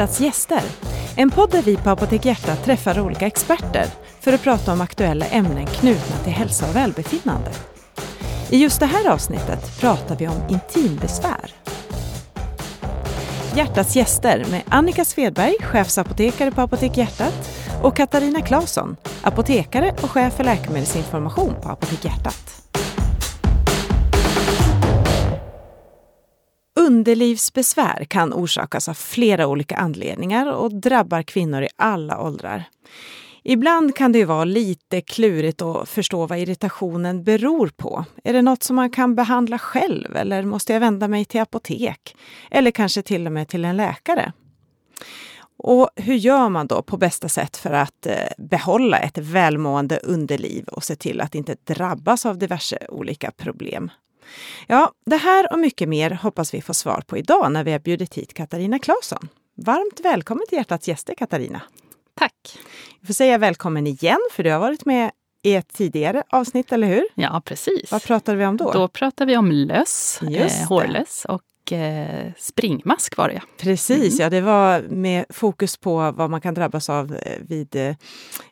Hjärtats 0.00 0.20
gäster. 0.20 0.62
En 1.16 1.30
podd 1.30 1.50
där 1.50 1.62
vi 1.62 1.76
på 1.76 1.90
Apotek 1.90 2.24
Hjärta 2.24 2.56
träffar 2.56 3.00
olika 3.00 3.26
experter 3.26 3.86
för 4.20 4.32
att 4.32 4.42
prata 4.42 4.72
om 4.72 4.80
aktuella 4.80 5.26
ämnen 5.26 5.66
knutna 5.66 6.16
till 6.24 6.32
hälsa 6.32 6.68
och 6.68 6.76
välbefinnande. 6.76 7.50
I 8.50 8.62
just 8.62 8.80
det 8.80 8.86
här 8.86 9.10
avsnittet 9.10 9.80
pratar 9.80 10.16
vi 10.16 10.28
om 10.28 10.42
intimbesvär. 10.48 11.54
Hjärtats 13.56 13.96
gäster 13.96 14.44
med 14.50 14.62
Annika 14.68 15.04
Svedberg, 15.04 15.54
chefsapotekare 15.60 16.50
på 16.50 16.60
Apotek 16.60 16.96
Hjärtat 16.96 17.50
och 17.82 17.96
Katarina 17.96 18.40
Claesson, 18.40 18.96
apotekare 19.22 19.94
och 20.02 20.10
chef 20.10 20.34
för 20.34 20.44
läkemedelsinformation 20.44 21.54
på 21.62 21.68
Apotek 21.68 22.04
Hjärtat. 22.04 22.59
Underlivsbesvär 26.90 28.04
kan 28.04 28.32
orsakas 28.32 28.88
av 28.88 28.94
flera 28.94 29.46
olika 29.46 29.76
anledningar 29.76 30.52
och 30.52 30.74
drabbar 30.74 31.22
kvinnor 31.22 31.62
i 31.62 31.68
alla 31.76 32.22
åldrar. 32.22 32.64
Ibland 33.42 33.96
kan 33.96 34.12
det 34.12 34.18
ju 34.18 34.24
vara 34.24 34.44
lite 34.44 35.00
klurigt 35.00 35.62
att 35.62 35.88
förstå 35.88 36.26
vad 36.26 36.38
irritationen 36.38 37.24
beror 37.24 37.70
på. 37.76 38.04
Är 38.24 38.32
det 38.32 38.42
något 38.42 38.62
som 38.62 38.76
man 38.76 38.90
kan 38.90 39.14
behandla 39.14 39.58
själv 39.58 40.16
eller 40.16 40.42
måste 40.42 40.72
jag 40.72 40.80
vända 40.80 41.08
mig 41.08 41.24
till 41.24 41.40
apotek? 41.40 42.16
Eller 42.50 42.70
kanske 42.70 43.02
till 43.02 43.26
och 43.26 43.32
med 43.32 43.48
till 43.48 43.64
en 43.64 43.76
läkare? 43.76 44.32
Och 45.58 45.90
hur 45.96 46.14
gör 46.14 46.48
man 46.48 46.66
då 46.66 46.82
på 46.82 46.96
bästa 46.96 47.28
sätt 47.28 47.56
för 47.56 47.72
att 47.72 48.06
eh, 48.06 48.14
behålla 48.38 48.98
ett 48.98 49.18
välmående 49.18 49.98
underliv 49.98 50.64
och 50.64 50.84
se 50.84 50.96
till 50.96 51.20
att 51.20 51.34
inte 51.34 51.56
drabbas 51.64 52.26
av 52.26 52.38
diverse 52.38 52.78
olika 52.88 53.30
problem? 53.30 53.90
Ja, 54.66 54.92
det 55.06 55.16
här 55.16 55.52
och 55.52 55.58
mycket 55.58 55.88
mer 55.88 56.10
hoppas 56.10 56.54
vi 56.54 56.62
få 56.62 56.74
svar 56.74 57.02
på 57.06 57.18
idag 57.18 57.52
när 57.52 57.64
vi 57.64 57.72
har 57.72 57.78
bjudit 57.78 58.14
hit 58.14 58.34
Katarina 58.34 58.78
Claesson. 58.78 59.28
Varmt 59.56 60.00
välkommen 60.02 60.46
till 60.48 60.58
Hjärtats 60.58 60.88
gäster 60.88 61.14
Katarina! 61.14 61.60
Tack! 62.14 62.58
Jag 63.00 63.06
får 63.06 63.14
säga 63.14 63.38
välkommen 63.38 63.86
igen, 63.86 64.20
för 64.32 64.42
du 64.42 64.50
har 64.50 64.58
varit 64.58 64.84
med 64.84 65.10
i 65.42 65.54
ett 65.54 65.72
tidigare 65.72 66.22
avsnitt, 66.30 66.72
eller 66.72 66.86
hur? 66.86 67.04
Ja, 67.14 67.42
precis. 67.44 67.92
Vad 67.92 68.02
pratade 68.02 68.38
vi 68.38 68.46
om 68.46 68.56
då? 68.56 68.72
Då 68.72 68.88
pratade 68.88 69.32
vi 69.32 69.36
om 69.36 69.52
löss, 69.52 70.20
eh, 70.22 70.68
hårlöss 70.68 71.24
och 71.28 71.42
eh, 71.72 72.32
springmask 72.38 73.16
var 73.16 73.28
det. 73.28 73.42
Precis, 73.58 74.20
mm. 74.20 74.24
ja 74.24 74.30
det 74.30 74.40
var 74.40 74.82
med 74.82 75.24
fokus 75.28 75.76
på 75.76 76.10
vad 76.10 76.30
man 76.30 76.40
kan 76.40 76.54
drabbas 76.54 76.90
av 76.90 77.14
eh, 77.14 77.38
vid 77.40 77.76
eh, 77.76 77.94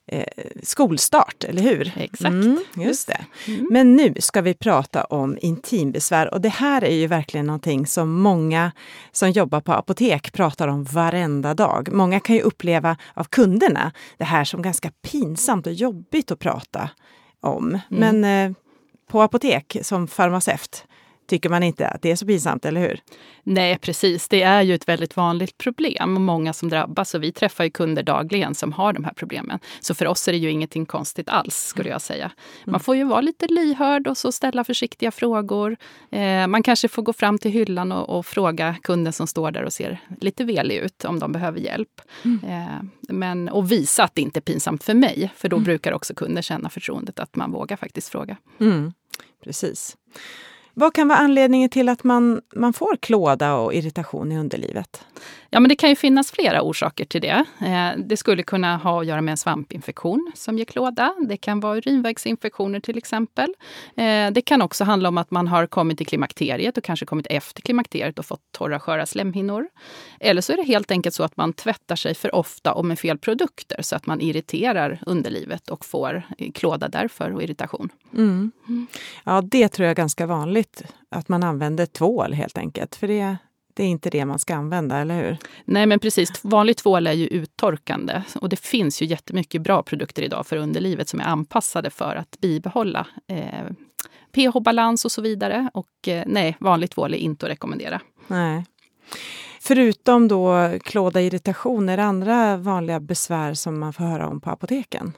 eh, 0.06 0.24
skolstart, 0.62 1.44
eller 1.44 1.62
hur? 1.62 1.92
Exakt. 1.96 2.24
Mm, 2.24 2.58
just 2.76 3.08
det. 3.08 3.24
Mm. 3.46 3.66
Men 3.70 3.96
nu 3.96 4.14
ska 4.18 4.40
vi 4.40 4.54
prata 4.54 5.04
om 5.04 5.38
intimbesvär 5.40 6.34
och 6.34 6.40
det 6.40 6.48
här 6.48 6.84
är 6.84 6.94
ju 6.94 7.06
verkligen 7.06 7.46
någonting 7.46 7.86
som 7.86 8.20
många 8.20 8.72
som 9.12 9.30
jobbar 9.30 9.60
på 9.60 9.72
apotek 9.72 10.32
pratar 10.32 10.68
om 10.68 10.84
varenda 10.84 11.54
dag. 11.54 11.88
Många 11.92 12.20
kan 12.20 12.36
ju 12.36 12.42
uppleva 12.42 12.96
av 13.14 13.24
kunderna 13.24 13.92
det 14.16 14.24
här 14.24 14.44
som 14.44 14.62
ganska 14.62 14.90
pinsamt 15.02 15.66
och 15.66 15.72
jobbigt 15.72 16.30
att 16.30 16.38
prata 16.38 16.90
om. 17.40 17.68
Mm. 17.68 17.80
Men 18.20 18.24
eh, 18.24 18.56
på 19.08 19.22
apotek 19.22 19.76
som 19.82 20.08
farmaceut 20.08 20.84
tycker 21.28 21.48
man 21.48 21.62
inte 21.62 21.88
att 21.88 22.02
det 22.02 22.10
är 22.10 22.16
så 22.16 22.26
pinsamt, 22.26 22.64
eller 22.64 22.80
hur? 22.80 23.00
Nej, 23.42 23.78
precis. 23.78 24.28
Det 24.28 24.42
är 24.42 24.62
ju 24.62 24.74
ett 24.74 24.88
väldigt 24.88 25.16
vanligt 25.16 25.58
problem 25.58 26.16
och 26.16 26.20
många 26.20 26.52
som 26.52 26.68
drabbas. 26.68 27.14
Och 27.14 27.22
vi 27.22 27.32
träffar 27.32 27.64
ju 27.64 27.70
kunder 27.70 28.02
dagligen 28.02 28.54
som 28.54 28.72
har 28.72 28.92
de 28.92 29.04
här 29.04 29.12
problemen. 29.12 29.58
Så 29.80 29.94
för 29.94 30.06
oss 30.06 30.28
är 30.28 30.32
det 30.32 30.38
ju 30.38 30.50
ingenting 30.50 30.86
konstigt 30.86 31.28
alls, 31.28 31.56
skulle 31.56 31.88
jag 31.88 32.00
säga. 32.00 32.30
Man 32.64 32.74
mm. 32.74 32.80
får 32.80 32.96
ju 32.96 33.04
vara 33.04 33.20
lite 33.20 33.46
lyhörd 33.46 34.06
och 34.06 34.18
så 34.18 34.32
ställa 34.32 34.64
försiktiga 34.64 35.10
frågor. 35.10 35.76
Eh, 36.10 36.46
man 36.46 36.62
kanske 36.62 36.88
får 36.88 37.02
gå 37.02 37.12
fram 37.12 37.38
till 37.38 37.50
hyllan 37.50 37.92
och, 37.92 38.18
och, 38.18 38.26
fråga 38.26 38.76
kunden 38.82 39.12
som 39.12 39.26
står 39.26 39.50
där 39.50 39.62
och 39.62 39.72
ser 39.72 40.00
lite 40.20 40.44
velig 40.44 40.76
ut 40.76 41.04
om 41.04 41.18
de 41.18 41.32
behöver 41.32 41.60
hjälp. 41.60 42.00
Mm. 42.24 42.40
Eh, 42.44 42.82
men, 43.08 43.48
och 43.48 43.72
visa 43.72 44.04
att 44.04 44.14
det 44.14 44.22
inte 44.22 44.38
är 44.38 44.42
pinsamt 44.42 44.84
för 44.84 44.94
mig, 44.94 45.32
för 45.36 45.48
då 45.48 45.56
mm. 45.56 45.64
brukar 45.64 45.92
också 45.92 46.14
kunder 46.14 46.42
känna 46.42 46.68
förtroendet 46.68 47.18
att 47.18 47.36
man 47.36 47.52
vågar 47.52 47.76
faktiskt 47.76 48.08
fråga. 48.08 48.36
Mm. 48.60 48.92
Precis. 49.44 49.96
Vad 50.78 50.94
kan 50.94 51.08
vara 51.08 51.18
anledningen 51.18 51.70
till 51.70 51.88
att 51.88 52.04
man, 52.04 52.40
man 52.54 52.72
får 52.72 52.96
klåda 52.96 53.54
och 53.54 53.74
irritation 53.74 54.32
i 54.32 54.38
underlivet? 54.38 55.04
Ja, 55.50 55.60
men 55.60 55.68
det 55.68 55.76
kan 55.76 55.88
ju 55.88 55.96
finnas 55.96 56.30
flera 56.30 56.62
orsaker 56.62 57.04
till 57.04 57.20
det. 57.20 57.44
Eh, 57.60 57.90
det 57.96 58.16
skulle 58.16 58.42
kunna 58.42 58.76
ha 58.76 59.00
att 59.00 59.06
göra 59.06 59.20
med 59.20 59.32
en 59.32 59.36
svampinfektion 59.36 60.32
som 60.34 60.58
ger 60.58 60.64
klåda. 60.64 61.14
Det 61.28 61.36
kan 61.36 61.60
vara 61.60 61.76
urinvägsinfektioner 61.76 62.80
till 62.80 62.98
exempel. 62.98 63.54
Eh, 63.96 64.30
det 64.30 64.42
kan 64.44 64.62
också 64.62 64.84
handla 64.84 65.08
om 65.08 65.18
att 65.18 65.30
man 65.30 65.48
har 65.48 65.66
kommit 65.66 65.98
till 65.98 66.06
klimakteriet 66.06 66.78
och 66.78 66.84
kanske 66.84 67.06
kommit 67.06 67.26
efter 67.30 67.62
klimakteriet 67.62 68.18
och 68.18 68.26
fått 68.26 68.42
torra 68.52 68.80
sköra 68.80 69.06
slemhinnor. 69.06 69.68
Eller 70.20 70.40
så 70.40 70.52
är 70.52 70.56
det 70.56 70.62
helt 70.62 70.90
enkelt 70.90 71.14
så 71.14 71.22
att 71.22 71.36
man 71.36 71.52
tvättar 71.52 71.96
sig 71.96 72.14
för 72.14 72.34
ofta 72.34 72.72
och 72.72 72.84
med 72.84 72.98
fel 72.98 73.18
produkter 73.18 73.82
så 73.82 73.96
att 73.96 74.06
man 74.06 74.20
irriterar 74.20 75.02
underlivet 75.06 75.70
och 75.70 75.84
får 75.84 76.22
eh, 76.38 76.52
klåda 76.52 76.88
därför 76.88 77.34
och 77.34 77.42
irritation. 77.42 77.88
Mm. 78.12 78.52
Mm. 78.68 78.86
Ja, 79.24 79.40
det 79.40 79.68
tror 79.68 79.84
jag 79.84 79.90
är 79.90 79.94
ganska 79.96 80.26
vanligt 80.26 80.82
att 81.10 81.28
man 81.28 81.42
använder 81.42 81.86
tvål 81.86 82.32
helt 82.32 82.58
enkelt. 82.58 82.96
För 82.96 83.08
det 83.08 83.36
det 83.78 83.84
är 83.84 83.88
inte 83.88 84.10
det 84.10 84.24
man 84.24 84.38
ska 84.38 84.54
använda, 84.54 84.98
eller 84.98 85.22
hur? 85.22 85.36
Nej, 85.64 85.86
men 85.86 85.98
precis. 85.98 86.44
Vanlig 86.44 86.76
tvål 86.76 87.06
är 87.06 87.12
ju 87.12 87.26
uttorkande. 87.26 88.22
Och 88.40 88.48
det 88.48 88.60
finns 88.60 89.02
ju 89.02 89.06
jättemycket 89.06 89.62
bra 89.62 89.82
produkter 89.82 90.22
idag 90.22 90.46
för 90.46 90.56
underlivet 90.56 91.08
som 91.08 91.20
är 91.20 91.24
anpassade 91.24 91.90
för 91.90 92.16
att 92.16 92.40
bibehålla 92.40 93.06
eh, 93.26 93.64
pH-balans 94.34 95.04
och 95.04 95.12
så 95.12 95.22
vidare. 95.22 95.70
Och 95.74 96.08
eh, 96.08 96.24
nej, 96.26 96.56
vanlig 96.60 96.90
tvål 96.90 97.14
är 97.14 97.18
inte 97.18 97.46
att 97.46 97.52
rekommendera. 97.52 98.00
Nej. 98.26 98.64
Förutom 99.60 100.28
då 100.28 100.72
klåda 100.84 101.20
irritation, 101.20 101.88
är 101.88 101.96
det 101.96 102.04
andra 102.04 102.56
vanliga 102.56 103.00
besvär 103.00 103.54
som 103.54 103.78
man 103.78 103.92
får 103.92 104.04
höra 104.04 104.28
om 104.28 104.40
på 104.40 104.50
apoteken? 104.50 105.12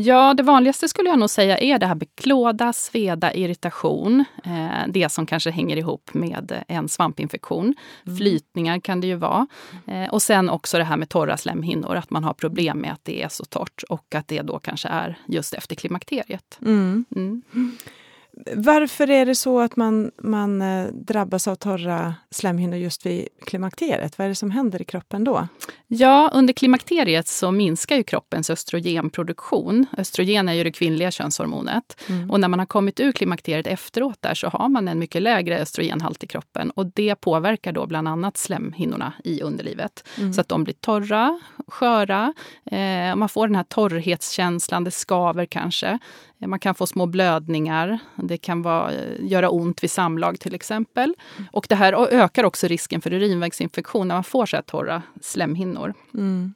Ja, 0.00 0.34
det 0.34 0.42
vanligaste 0.42 0.88
skulle 0.88 1.08
jag 1.08 1.18
nog 1.18 1.30
säga 1.30 1.58
är 1.58 1.78
det 1.78 1.86
här 1.86 1.94
med 1.94 2.08
klåda, 2.14 2.72
sveda, 2.72 3.34
irritation. 3.34 4.24
Eh, 4.44 4.88
det 4.88 5.08
som 5.08 5.26
kanske 5.26 5.50
hänger 5.50 5.76
ihop 5.76 6.10
med 6.14 6.64
en 6.68 6.88
svampinfektion. 6.88 7.74
Mm. 8.06 8.16
Flytningar 8.16 8.80
kan 8.80 9.00
det 9.00 9.06
ju 9.06 9.14
vara. 9.14 9.46
Eh, 9.86 10.08
och 10.08 10.22
sen 10.22 10.50
också 10.50 10.78
det 10.78 10.84
här 10.84 10.96
med 10.96 11.08
torra 11.08 11.36
slemhinnor, 11.36 11.96
att 11.96 12.10
man 12.10 12.24
har 12.24 12.34
problem 12.34 12.78
med 12.78 12.92
att 12.92 13.04
det 13.04 13.22
är 13.22 13.28
så 13.28 13.44
torrt 13.44 13.82
och 13.88 14.14
att 14.14 14.28
det 14.28 14.42
då 14.42 14.58
kanske 14.58 14.88
är 14.88 15.18
just 15.26 15.54
efter 15.54 15.76
klimakteriet. 15.76 16.58
Mm. 16.62 17.04
Mm. 17.16 17.42
Varför 18.54 19.10
är 19.10 19.26
det 19.26 19.34
så 19.34 19.60
att 19.60 19.76
man, 19.76 20.10
man 20.22 20.62
eh, 20.62 20.86
drabbas 20.86 21.48
av 21.48 21.54
torra 21.54 22.14
slemhinnor 22.30 22.78
just 22.78 23.06
vid 23.06 23.28
klimakteriet? 23.46 24.18
Vad 24.18 24.24
är 24.24 24.28
det 24.28 24.34
som 24.34 24.50
händer 24.50 24.82
i 24.82 24.84
kroppen 24.84 25.24
då? 25.24 25.48
Ja, 25.86 26.30
under 26.34 26.52
klimakteriet 26.52 27.28
så 27.28 27.50
minskar 27.50 27.96
ju 27.96 28.02
kroppens 28.02 28.50
östrogenproduktion. 28.50 29.86
Östrogen 29.98 30.48
är 30.48 30.52
ju 30.52 30.64
det 30.64 30.72
kvinnliga 30.72 31.10
könshormonet. 31.10 32.00
Mm. 32.08 32.30
Och 32.30 32.40
när 32.40 32.48
man 32.48 32.58
har 32.58 32.66
kommit 32.66 33.00
ur 33.00 33.12
klimakteriet 33.12 33.66
efteråt 33.66 34.18
där 34.20 34.34
så 34.34 34.48
har 34.48 34.68
man 34.68 34.88
en 34.88 34.98
mycket 34.98 35.22
lägre 35.22 35.58
östrogenhalt 35.58 36.24
i 36.24 36.26
kroppen. 36.26 36.70
Och 36.70 36.86
det 36.86 37.14
påverkar 37.14 37.72
då 37.72 37.86
bland 37.86 38.08
annat 38.08 38.36
slemhinnorna 38.36 39.12
i 39.24 39.42
underlivet. 39.42 40.08
Mm. 40.18 40.32
Så 40.32 40.40
att 40.40 40.48
de 40.48 40.64
blir 40.64 40.74
torra, 40.74 41.40
sköra. 41.68 42.34
Eh, 42.64 43.16
man 43.16 43.28
får 43.28 43.46
den 43.46 43.56
här 43.56 43.64
torrhetskänslan, 43.64 44.84
det 44.84 44.90
skaver 44.90 45.46
kanske. 45.46 45.98
Man 46.46 46.58
kan 46.58 46.74
få 46.74 46.86
små 46.86 47.06
blödningar. 47.06 47.98
Det 48.16 48.38
kan 48.38 48.62
vara, 48.62 48.92
eh, 48.92 49.14
göra 49.20 49.50
ont 49.50 49.82
vid 49.82 49.90
samlag 49.90 50.40
till 50.40 50.54
exempel. 50.54 51.14
Mm. 51.36 51.48
Och 51.52 51.66
det 51.68 51.74
här 51.74 51.92
ökar 51.92 52.44
också 52.44 52.66
risken 52.66 53.00
för 53.00 53.12
urinvägsinfektion 53.12 54.08
när 54.08 54.14
man 54.14 54.24
får 54.24 54.46
så 54.46 54.56
här 54.56 54.62
torra 54.62 55.02
slemhinnor. 55.20 55.94
Mm. 56.14 56.54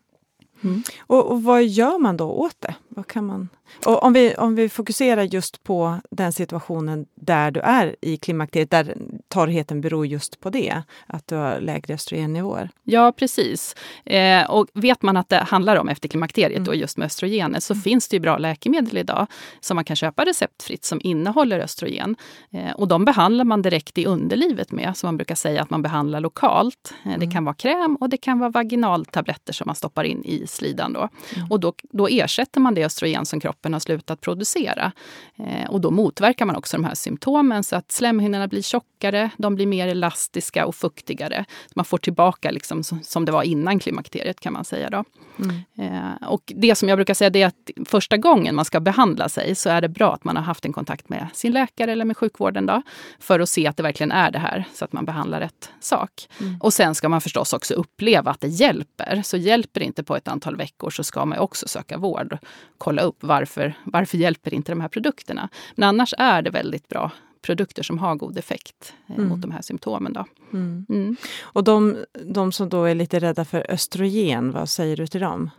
Mm. 0.65 0.83
Och, 1.01 1.31
och, 1.31 1.43
vad 1.43 1.65
gör 1.65 1.99
man 1.99 2.17
då 2.17 2.31
åt 2.31 2.61
det? 2.61 2.75
Vad 2.89 3.07
kan 3.07 3.27
man... 3.27 3.49
Och 3.87 4.03
om, 4.03 4.13
vi, 4.13 4.35
om 4.35 4.55
vi 4.55 4.69
fokuserar 4.69 5.23
just 5.23 5.63
på 5.63 6.01
den 6.11 6.33
situationen 6.33 7.07
där 7.15 7.51
du 7.51 7.61
är 7.61 7.97
i 8.01 8.17
klimakteriet, 8.17 8.71
där 8.71 8.97
torrheten 9.29 9.81
beror 9.81 10.07
just 10.07 10.41
på 10.41 10.51
det, 10.51 10.83
att 11.07 11.27
du 11.27 11.35
har 11.35 11.61
lägre 11.61 11.95
östrogennivåer. 11.95 12.71
Ja, 12.85 13.13
precis. 13.13 13.77
Eh, 14.05 14.51
och 14.51 14.67
vet 14.75 15.03
man 15.03 15.17
att 15.17 15.29
det 15.29 15.37
handlar 15.37 15.77
om 15.77 15.89
efter 15.89 16.09
klimakteriet, 16.09 16.57
mm. 16.57 16.69
och 16.69 16.77
just 16.77 16.97
med 16.97 17.07
östrogener, 17.07 17.61
så 17.61 17.73
mm. 17.73 17.83
finns 17.83 18.09
det 18.09 18.17
ju 18.17 18.21
bra 18.21 18.39
läkemedel 18.39 18.99
idag 18.99 19.27
som 19.61 19.75
man 19.75 19.85
kan 19.85 19.97
köpa 19.97 20.25
receptfritt 20.25 20.85
som 20.85 21.01
innehåller 21.05 21.59
östrogen. 21.59 22.17
Eh, 22.51 22.71
och 22.71 22.89
de 22.89 23.05
behandlar 23.05 23.45
man 23.45 23.63
direkt 23.63 23.99
i 23.99 24.07
underlivet 24.07 24.73
med, 24.73 24.97
som 24.97 25.07
man 25.07 25.17
brukar 25.17 25.35
säga 25.35 25.63
att 25.63 25.71
man 25.71 25.83
behandlar 25.83 26.21
lokalt. 26.21 26.95
Eh, 27.05 27.09
det 27.09 27.15
mm. 27.15 27.31
kan 27.31 27.45
vara 27.45 27.55
kräm 27.55 27.97
och 27.97 28.09
det 28.09 28.17
kan 28.17 28.39
vara 28.39 28.51
vaginaltabletter 28.51 29.53
som 29.53 29.67
man 29.67 29.77
stoppar 29.77 30.05
in 30.05 30.25
i 30.25 30.47
slidan. 30.53 30.93
Då. 30.93 31.09
Mm. 31.37 31.51
Och 31.51 31.61
då, 31.61 31.75
då 31.91 32.09
ersätter 32.09 32.61
man 32.61 32.75
det 32.75 32.85
östrogen 32.85 33.27
som 33.27 33.41
kroppen 33.41 33.73
har 33.73 33.81
slutat 33.81 34.21
producera. 34.21 34.93
Eh, 35.37 35.71
och 35.71 35.81
då 35.81 35.91
motverkar 35.91 36.45
man 36.45 36.57
också 36.57 36.77
de 36.77 36.85
här 36.85 36.95
symptomen 36.95 37.65
så 37.65 37.77
att 37.77 37.93
slemhinnorna 37.93 38.49
blir 38.49 38.63
tjockare, 38.63 39.31
de 39.37 39.55
blir 39.55 39.67
mer 39.67 39.89
elastiska 39.89 40.67
och 40.67 40.75
fuktigare. 40.75 41.45
Man 41.75 41.85
får 41.85 41.99
tillbaka 41.99 42.51
liksom 42.51 42.85
som 42.85 43.25
det 43.25 43.33
var 43.33 43.43
innan 43.43 43.79
klimakteriet 43.79 44.41
kan 44.41 44.53
man 44.53 44.65
säga. 44.65 44.91
Då. 44.91 45.05
Mm. 45.39 45.57
Eh, 45.79 46.29
och 46.29 46.53
det 46.57 46.75
som 46.75 46.89
jag 46.89 46.99
brukar 46.99 47.15
säga 47.15 47.31
är 47.35 47.47
att 47.47 47.71
första 47.89 48.17
gången 48.17 48.55
man 48.55 48.65
ska 48.65 48.81
behandla 48.81 49.29
sig 49.29 49.55
så 49.55 49.71
är 49.71 49.81
det 49.81 49.89
bra 49.89 50.15
att 50.15 50.25
man 50.25 50.37
har 50.37 50.43
haft 50.43 50.65
en 50.65 50.73
kontakt 50.73 51.09
med 51.09 51.29
sin 51.35 51.53
läkare 51.53 51.93
eller 51.93 52.05
med 52.05 52.17
sjukvården 52.17 52.67
då, 52.67 52.83
för 53.19 53.41
att 53.41 53.49
se 53.49 53.67
att 53.67 53.77
det 53.77 53.83
verkligen 53.83 54.13
är 54.13 54.31
det 54.31 54.39
här 54.39 54.65
så 54.75 54.85
att 54.85 54.93
man 54.93 55.05
behandlar 55.05 55.41
rätt 55.41 55.71
sak. 55.81 56.29
Mm. 56.41 56.57
Och 56.61 56.73
sen 56.73 56.95
ska 56.95 57.09
man 57.09 57.21
förstås 57.21 57.53
också 57.53 57.75
uppleva 57.75 58.31
att 58.31 58.41
det 58.41 58.49
hjälper. 58.49 59.23
Så 59.25 59.37
hjälper 59.37 59.81
det 59.81 59.87
inte 59.87 60.05
på 60.05 60.17
ett 60.17 60.29
antal 60.29 60.42
veckor 60.51 60.91
så 60.91 61.05
ska 61.05 61.25
man 61.25 61.39
också 61.39 61.69
söka 61.69 61.99
vård. 61.99 62.39
Kolla 62.79 63.03
upp 63.03 63.17
varför, 63.21 63.75
varför 63.85 64.19
hjälper 64.19 64.55
inte 64.55 64.73
de 64.73 64.81
här 64.81 64.89
produkterna. 64.89 65.49
Men 65.75 65.89
annars 65.89 66.15
är 66.19 66.43
det 66.43 66.51
väldigt 66.51 66.89
bra 66.89 67.11
produkter 67.43 67.83
som 67.83 67.99
har 67.99 68.15
god 68.15 68.39
effekt 68.39 68.95
eh, 69.07 69.17
mm. 69.17 69.29
mot 69.29 69.41
de 69.41 69.51
här 69.51 69.63
symptomen. 69.63 70.13
Då. 70.13 70.25
Mm. 70.53 70.87
Mm. 70.89 71.17
Och 71.43 71.65
de, 71.65 72.05
de 72.25 72.53
som 72.53 72.69
då 72.69 72.85
är 72.85 72.95
lite 72.95 73.19
rädda 73.19 73.45
för 73.45 73.71
östrogen, 73.71 74.53
vad 74.53 74.69
säger 74.69 74.97
du 74.97 75.07
till 75.07 75.21
dem? 75.21 75.51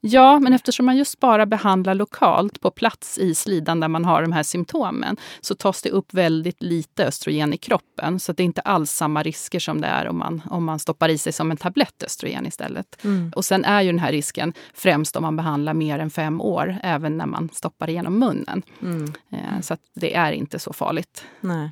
Ja, 0.00 0.38
men 0.38 0.52
eftersom 0.52 0.86
man 0.86 0.96
just 0.96 1.20
bara 1.20 1.46
behandlar 1.46 1.94
lokalt 1.94 2.60
på 2.60 2.70
plats 2.70 3.18
i 3.18 3.34
slidan 3.34 3.80
där 3.80 3.88
man 3.88 4.04
har 4.04 4.22
de 4.22 4.32
här 4.32 4.42
symptomen 4.42 5.16
så 5.40 5.54
tas 5.54 5.82
det 5.82 5.90
upp 5.90 6.14
väldigt 6.14 6.62
lite 6.62 7.06
östrogen 7.06 7.52
i 7.52 7.56
kroppen. 7.56 8.20
Så 8.20 8.32
det 8.32 8.42
är 8.42 8.44
inte 8.44 8.60
alls 8.60 8.90
samma 8.90 9.22
risker 9.22 9.58
som 9.58 9.80
det 9.80 9.86
är 9.86 10.08
om 10.08 10.18
man, 10.18 10.42
om 10.50 10.64
man 10.64 10.78
stoppar 10.78 11.08
i 11.08 11.18
sig 11.18 11.32
som 11.32 11.50
en 11.50 11.56
tablett 11.56 12.02
östrogen 12.02 12.46
istället. 12.46 13.04
Mm. 13.04 13.32
Och 13.36 13.44
sen 13.44 13.64
är 13.64 13.82
ju 13.82 13.92
den 13.92 13.98
här 13.98 14.12
risken 14.12 14.52
främst 14.74 15.16
om 15.16 15.22
man 15.22 15.36
behandlar 15.36 15.74
mer 15.74 15.98
än 15.98 16.10
fem 16.10 16.40
år, 16.40 16.76
även 16.82 17.16
när 17.16 17.26
man 17.26 17.48
stoppar 17.52 17.90
igenom 17.90 18.18
munnen. 18.18 18.62
Mm. 18.82 19.12
Eh, 19.30 19.60
så 19.60 19.76
det 19.94 20.14
är 20.14 20.32
inte 20.32 20.58
så 20.58 20.72
farligt. 20.72 21.24
Nej. 21.42 21.70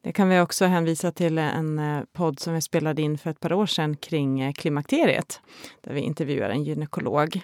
Det 0.00 0.12
kan 0.12 0.28
vi 0.28 0.40
också 0.40 0.64
hänvisa 0.64 1.12
till 1.12 1.38
en 1.38 1.78
eh, 1.78 2.02
podd 2.12 2.40
som 2.40 2.54
vi 2.54 2.60
spelade 2.60 3.02
in 3.02 3.18
för 3.18 3.30
ett 3.30 3.40
par 3.40 3.52
år 3.52 3.66
sedan 3.66 3.96
kring 3.96 4.40
eh, 4.40 4.52
klimakteriet. 4.52 5.40
Där 5.80 5.94
vi 5.94 6.00
intervjuar 6.00 6.50
en 6.50 6.64
gynekolog. 6.64 7.40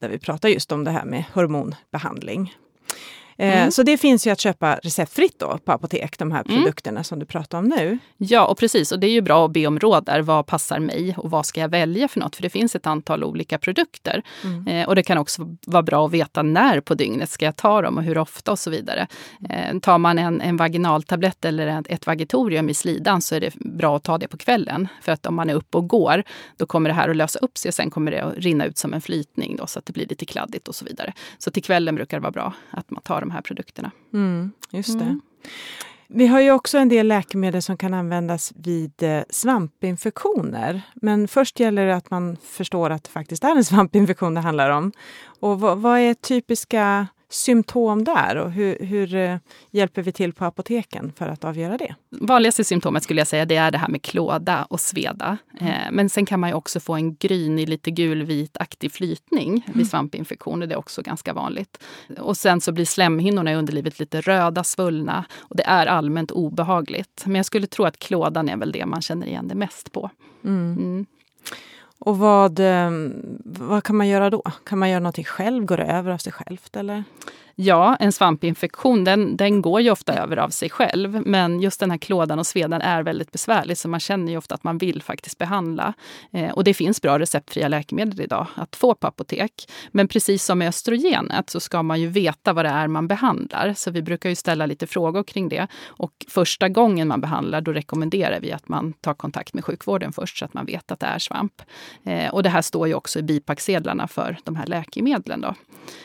Där 0.00 0.08
vi 0.08 0.18
pratar 0.18 0.48
just 0.48 0.72
om 0.72 0.84
det 0.84 0.90
här 0.90 1.04
med 1.04 1.24
hormonbehandling. 1.32 2.54
Eh, 3.42 3.58
mm. 3.58 3.70
Så 3.70 3.82
det 3.82 3.98
finns 3.98 4.26
ju 4.26 4.30
att 4.30 4.40
köpa 4.40 4.76
receptfritt 4.82 5.38
då 5.38 5.58
på 5.64 5.72
apotek, 5.72 6.18
de 6.18 6.32
här 6.32 6.42
mm. 6.48 6.56
produkterna 6.56 6.96
mm. 6.96 7.04
som 7.04 7.18
du 7.18 7.26
pratar 7.26 7.58
om 7.58 7.64
nu. 7.64 7.98
Ja, 8.16 8.46
och 8.46 8.58
precis. 8.58 8.92
Och 8.92 9.00
det 9.00 9.06
är 9.06 9.10
ju 9.10 9.20
bra 9.20 9.44
att 9.44 9.52
be 9.52 9.66
om 9.66 9.78
råd 9.78 10.04
där. 10.04 10.20
Vad 10.20 10.46
passar 10.46 10.78
mig 10.78 11.14
och 11.16 11.30
vad 11.30 11.46
ska 11.46 11.60
jag 11.60 11.68
välja 11.68 12.08
för 12.08 12.20
något? 12.20 12.36
För 12.36 12.42
det 12.42 12.50
finns 12.50 12.74
ett 12.74 12.86
antal 12.86 13.24
olika 13.24 13.58
produkter. 13.58 14.22
Mm. 14.44 14.68
Eh, 14.68 14.88
och 14.88 14.94
det 14.94 15.02
kan 15.02 15.18
också 15.18 15.56
vara 15.66 15.82
bra 15.82 16.06
att 16.06 16.12
veta 16.12 16.42
när 16.42 16.80
på 16.80 16.94
dygnet 16.94 17.30
ska 17.30 17.44
jag 17.44 17.56
ta 17.56 17.82
dem 17.82 17.98
och 17.98 18.04
hur 18.04 18.18
ofta 18.18 18.52
och 18.52 18.58
så 18.58 18.70
vidare. 18.70 19.06
Eh, 19.50 19.78
tar 19.78 19.98
man 19.98 20.18
en, 20.18 20.40
en 20.40 20.56
vaginaltablett 20.56 21.44
eller 21.44 21.82
ett 21.88 22.06
vagitorium 22.06 22.68
i 22.68 22.74
slidan 22.74 23.22
så 23.22 23.34
är 23.34 23.40
det 23.40 23.54
bra 23.54 23.96
att 23.96 24.02
ta 24.02 24.18
det 24.18 24.28
på 24.28 24.36
kvällen. 24.36 24.88
För 25.02 25.12
att 25.12 25.26
om 25.26 25.34
man 25.34 25.50
är 25.50 25.54
uppe 25.54 25.78
och 25.78 25.88
går, 25.88 26.22
då 26.56 26.66
kommer 26.66 26.90
det 26.90 26.94
här 26.94 27.08
att 27.08 27.16
lösa 27.16 27.38
upp 27.38 27.58
sig 27.58 27.68
och 27.68 27.74
sen 27.74 27.90
kommer 27.90 28.10
det 28.10 28.20
att 28.20 28.34
rinna 28.36 28.64
ut 28.64 28.78
som 28.78 28.94
en 28.94 29.00
flytning 29.00 29.56
då, 29.56 29.66
så 29.66 29.78
att 29.78 29.86
det 29.86 29.92
blir 29.92 30.06
lite 30.06 30.24
kladdigt 30.24 30.68
och 30.68 30.74
så 30.74 30.84
vidare. 30.84 31.12
Så 31.38 31.50
till 31.50 31.62
kvällen 31.62 31.94
brukar 31.94 32.16
det 32.16 32.22
vara 32.22 32.32
bra 32.32 32.52
att 32.70 32.90
man 32.90 33.02
tar 33.02 33.20
de 33.20 33.31
här 33.32 33.40
produkterna. 33.42 33.90
Mm, 34.12 34.52
just 34.70 34.98
det. 34.98 35.04
Mm. 35.04 35.20
Vi 36.14 36.26
har 36.26 36.40
ju 36.40 36.50
också 36.50 36.78
en 36.78 36.88
del 36.88 37.08
läkemedel 37.08 37.62
som 37.62 37.76
kan 37.76 37.94
användas 37.94 38.52
vid 38.56 39.02
eh, 39.02 39.22
svampinfektioner. 39.30 40.82
Men 40.94 41.28
först 41.28 41.60
gäller 41.60 41.86
det 41.86 41.96
att 41.96 42.10
man 42.10 42.36
förstår 42.36 42.90
att 42.90 43.04
det 43.04 43.10
faktiskt 43.10 43.44
är 43.44 43.56
en 43.56 43.64
svampinfektion 43.64 44.34
det 44.34 44.40
handlar 44.40 44.70
om. 44.70 44.92
Och 45.40 45.60
vad, 45.60 45.78
vad 45.78 45.98
är 45.98 46.14
typiska 46.14 47.06
symptom 47.32 48.04
där 48.04 48.36
och 48.36 48.50
hur, 48.50 48.76
hur 48.80 49.14
eh, 49.14 49.36
hjälper 49.70 50.02
vi 50.02 50.12
till 50.12 50.32
på 50.32 50.44
apoteken 50.44 51.12
för 51.16 51.28
att 51.28 51.44
avgöra 51.44 51.76
det? 51.76 51.94
Vanligaste 52.10 52.64
symptomet 52.64 53.02
skulle 53.02 53.20
jag 53.20 53.28
säga 53.28 53.44
det 53.44 53.56
är 53.56 53.70
det 53.70 53.78
här 53.78 53.88
med 53.88 54.02
klåda 54.02 54.64
och 54.64 54.80
sveda. 54.80 55.38
Mm. 55.60 55.72
Eh, 55.72 55.92
men 55.92 56.08
sen 56.08 56.26
kan 56.26 56.40
man 56.40 56.50
ju 56.50 56.54
också 56.54 56.80
få 56.80 56.94
en 56.94 57.16
grynig, 57.16 57.68
lite 57.68 57.90
gulvitaktig 57.90 58.92
flytning 58.92 59.48
mm. 59.48 59.78
vid 59.78 59.90
svampinfektioner. 59.90 60.66
Det 60.66 60.74
är 60.74 60.78
också 60.78 61.02
ganska 61.02 61.32
vanligt. 61.32 61.84
Och 62.18 62.36
sen 62.36 62.60
så 62.60 62.72
blir 62.72 62.84
slemhinnorna 62.84 63.52
i 63.52 63.54
underlivet 63.54 63.98
lite 63.98 64.20
röda, 64.20 64.64
svullna 64.64 65.24
och 65.38 65.56
det 65.56 65.64
är 65.66 65.86
allmänt 65.86 66.30
obehagligt. 66.30 67.22
Men 67.24 67.34
jag 67.34 67.46
skulle 67.46 67.66
tro 67.66 67.84
att 67.84 67.98
klådan 67.98 68.48
är 68.48 68.56
väl 68.56 68.72
det 68.72 68.86
man 68.86 69.02
känner 69.02 69.26
igen 69.26 69.48
det 69.48 69.54
mest 69.54 69.92
på. 69.92 70.10
Mm. 70.44 70.72
mm. 70.72 71.06
Och 72.04 72.18
vad, 72.18 72.60
eh, 72.60 72.90
vad 73.44 73.84
kan 73.84 73.96
man 73.96 74.08
göra 74.08 74.30
då? 74.30 74.42
Kan 74.64 74.78
man 74.78 74.90
göra 74.90 75.00
någonting 75.00 75.24
själv? 75.24 75.64
Går 75.64 75.76
det 75.76 75.84
över 75.84 76.10
av 76.10 76.18
sig 76.18 76.32
självt? 76.32 76.76
Eller? 76.76 77.04
Ja, 77.54 77.96
en 78.00 78.12
svampinfektion 78.12 79.04
den, 79.04 79.36
den 79.36 79.62
går 79.62 79.80
ju 79.80 79.90
ofta 79.90 80.14
över 80.14 80.36
av 80.36 80.48
sig 80.48 80.70
själv. 80.70 81.26
Men 81.26 81.60
just 81.60 81.80
den 81.80 81.90
här 81.90 81.98
klådan 81.98 82.38
och 82.38 82.46
svedan 82.46 82.80
är 82.80 83.02
väldigt 83.02 83.32
besvärlig 83.32 83.78
så 83.78 83.88
man 83.88 84.00
känner 84.00 84.32
ju 84.32 84.38
ofta 84.38 84.54
att 84.54 84.64
man 84.64 84.78
vill 84.78 85.02
faktiskt 85.02 85.38
behandla. 85.38 85.92
Eh, 86.32 86.50
och 86.50 86.64
det 86.64 86.74
finns 86.74 87.02
bra 87.02 87.18
receptfria 87.18 87.68
läkemedel 87.68 88.20
idag 88.20 88.46
att 88.54 88.76
få 88.76 88.94
på 88.94 89.06
apotek. 89.06 89.52
Men 89.90 90.08
precis 90.08 90.44
som 90.44 90.58
med 90.58 90.68
östrogenet 90.68 91.50
så 91.50 91.60
ska 91.60 91.82
man 91.82 92.00
ju 92.00 92.06
veta 92.06 92.52
vad 92.52 92.64
det 92.64 92.68
är 92.68 92.86
man 92.86 93.08
behandlar. 93.08 93.74
Så 93.76 93.90
vi 93.90 94.02
brukar 94.02 94.28
ju 94.28 94.34
ställa 94.34 94.66
lite 94.66 94.86
frågor 94.86 95.22
kring 95.22 95.48
det. 95.48 95.66
Och 95.86 96.12
första 96.28 96.68
gången 96.68 97.08
man 97.08 97.20
behandlar 97.20 97.60
då 97.60 97.72
rekommenderar 97.72 98.40
vi 98.40 98.52
att 98.52 98.68
man 98.68 98.92
tar 98.92 99.14
kontakt 99.14 99.54
med 99.54 99.64
sjukvården 99.64 100.12
först 100.12 100.38
så 100.38 100.44
att 100.44 100.54
man 100.54 100.66
vet 100.66 100.92
att 100.92 101.00
det 101.00 101.06
är 101.06 101.18
svamp. 101.18 101.62
Eh, 102.04 102.34
och 102.34 102.42
det 102.42 102.48
här 102.48 102.62
står 102.62 102.88
ju 102.88 102.94
också 102.94 103.18
i 103.18 103.22
bipacksedlarna 103.22 104.08
för 104.08 104.36
de 104.44 104.56
här 104.56 104.66
läkemedlen. 104.66 105.40
Då. 105.40 105.54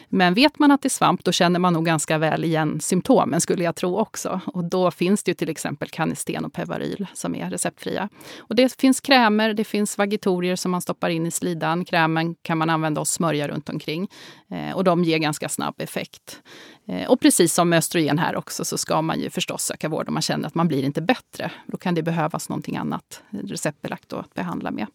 Men 0.09 0.33
vet 0.33 0.59
man 0.59 0.71
att 0.71 0.81
det 0.81 0.87
är 0.87 0.89
svamp 0.89 1.23
då 1.23 1.31
känner 1.37 1.59
man 1.59 1.73
nog 1.73 1.85
ganska 1.85 2.17
väl 2.17 2.43
igen 2.43 2.79
symptomen 2.79 3.41
skulle 3.41 3.63
jag 3.63 3.75
tro 3.75 3.97
också. 3.97 4.41
Och 4.45 4.63
då 4.63 4.91
finns 4.91 5.23
det 5.23 5.31
ju 5.31 5.35
till 5.35 5.49
exempel 5.49 5.89
Canesten 5.89 6.45
och 6.45 6.53
Pevaryl 6.53 7.07
som 7.13 7.35
är 7.35 7.49
receptfria. 7.49 8.09
Och 8.39 8.55
det 8.55 8.75
finns 8.81 9.01
krämer, 9.01 9.53
det 9.53 9.63
finns 9.63 9.97
vagitorier 9.97 10.55
som 10.55 10.71
man 10.71 10.81
stoppar 10.81 11.09
in 11.09 11.25
i 11.25 11.31
slidan. 11.31 11.85
Krämen 11.85 12.35
kan 12.35 12.57
man 12.57 12.69
använda 12.69 13.01
och 13.01 13.07
smörja 13.07 13.47
runt 13.47 13.69
omkring. 13.69 14.07
Eh, 14.51 14.75
och 14.75 14.83
de 14.83 15.03
ger 15.03 15.17
ganska 15.17 15.49
snabb 15.49 15.81
effekt. 15.81 16.41
Eh, 16.87 17.09
och 17.09 17.19
precis 17.19 17.53
som 17.53 17.69
med 17.69 17.77
östrogen 17.77 18.19
här 18.19 18.35
också 18.35 18.65
så 18.65 18.77
ska 18.77 19.01
man 19.01 19.19
ju 19.19 19.29
förstås 19.29 19.63
söka 19.63 19.89
vård 19.89 20.07
om 20.07 20.13
man 20.13 20.21
känner 20.21 20.47
att 20.47 20.55
man 20.55 20.67
blir 20.67 20.83
inte 20.83 21.01
bättre. 21.01 21.51
Då 21.67 21.77
kan 21.77 21.95
det 21.95 22.03
behövas 22.03 22.49
någonting 22.49 22.77
annat 22.77 23.23
receptbelagt 23.29 24.13
att 24.13 24.33
behandla 24.33 24.71
med. 24.71 24.87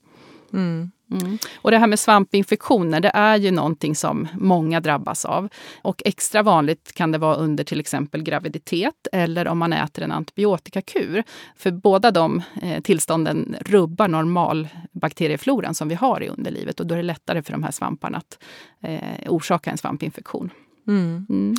Mm. 0.52 0.90
Mm. 1.12 1.38
Och 1.56 1.70
det 1.70 1.78
här 1.78 1.86
med 1.86 1.98
svampinfektioner, 1.98 3.00
det 3.00 3.10
är 3.14 3.36
ju 3.36 3.50
någonting 3.50 3.96
som 3.96 4.28
många 4.34 4.80
drabbas 4.80 5.24
av. 5.24 5.48
Och 5.82 6.02
extra 6.04 6.42
vanligt 6.42 6.92
kan 6.92 7.12
det 7.12 7.18
vara 7.18 7.36
under 7.36 7.64
till 7.64 7.80
exempel 7.80 8.22
graviditet 8.22 9.06
eller 9.12 9.48
om 9.48 9.58
man 9.58 9.72
äter 9.72 10.04
en 10.04 10.12
antibiotikakur. 10.12 11.22
För 11.56 11.70
båda 11.70 12.10
de 12.10 12.42
eh, 12.62 12.80
tillstånden 12.82 13.56
rubbar 13.60 14.08
normalbakteriefloran 14.08 15.74
som 15.74 15.88
vi 15.88 15.94
har 15.94 16.22
i 16.22 16.28
underlivet 16.28 16.80
och 16.80 16.86
då 16.86 16.94
är 16.94 16.96
det 16.96 17.02
lättare 17.02 17.42
för 17.42 17.52
de 17.52 17.62
här 17.62 17.70
svamparna 17.70 18.18
att 18.18 18.38
eh, 18.82 19.32
orsaka 19.32 19.70
en 19.70 19.78
svampinfektion. 19.78 20.50
Mm. 20.88 21.26
Mm. 21.30 21.56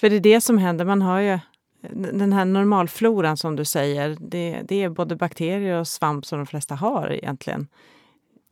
För 0.00 0.10
det 0.10 0.16
är 0.16 0.20
det 0.20 0.40
som 0.40 0.58
händer, 0.58 0.84
man 0.84 1.02
har 1.02 1.20
ju 1.20 1.38
den 1.92 2.32
här 2.32 2.44
normalfloran 2.44 3.36
som 3.36 3.56
du 3.56 3.64
säger, 3.64 4.16
det, 4.20 4.62
det 4.68 4.82
är 4.82 4.88
både 4.88 5.16
bakterier 5.16 5.80
och 5.80 5.88
svamp 5.88 6.26
som 6.26 6.38
de 6.38 6.46
flesta 6.46 6.74
har 6.74 7.12
egentligen. 7.12 7.66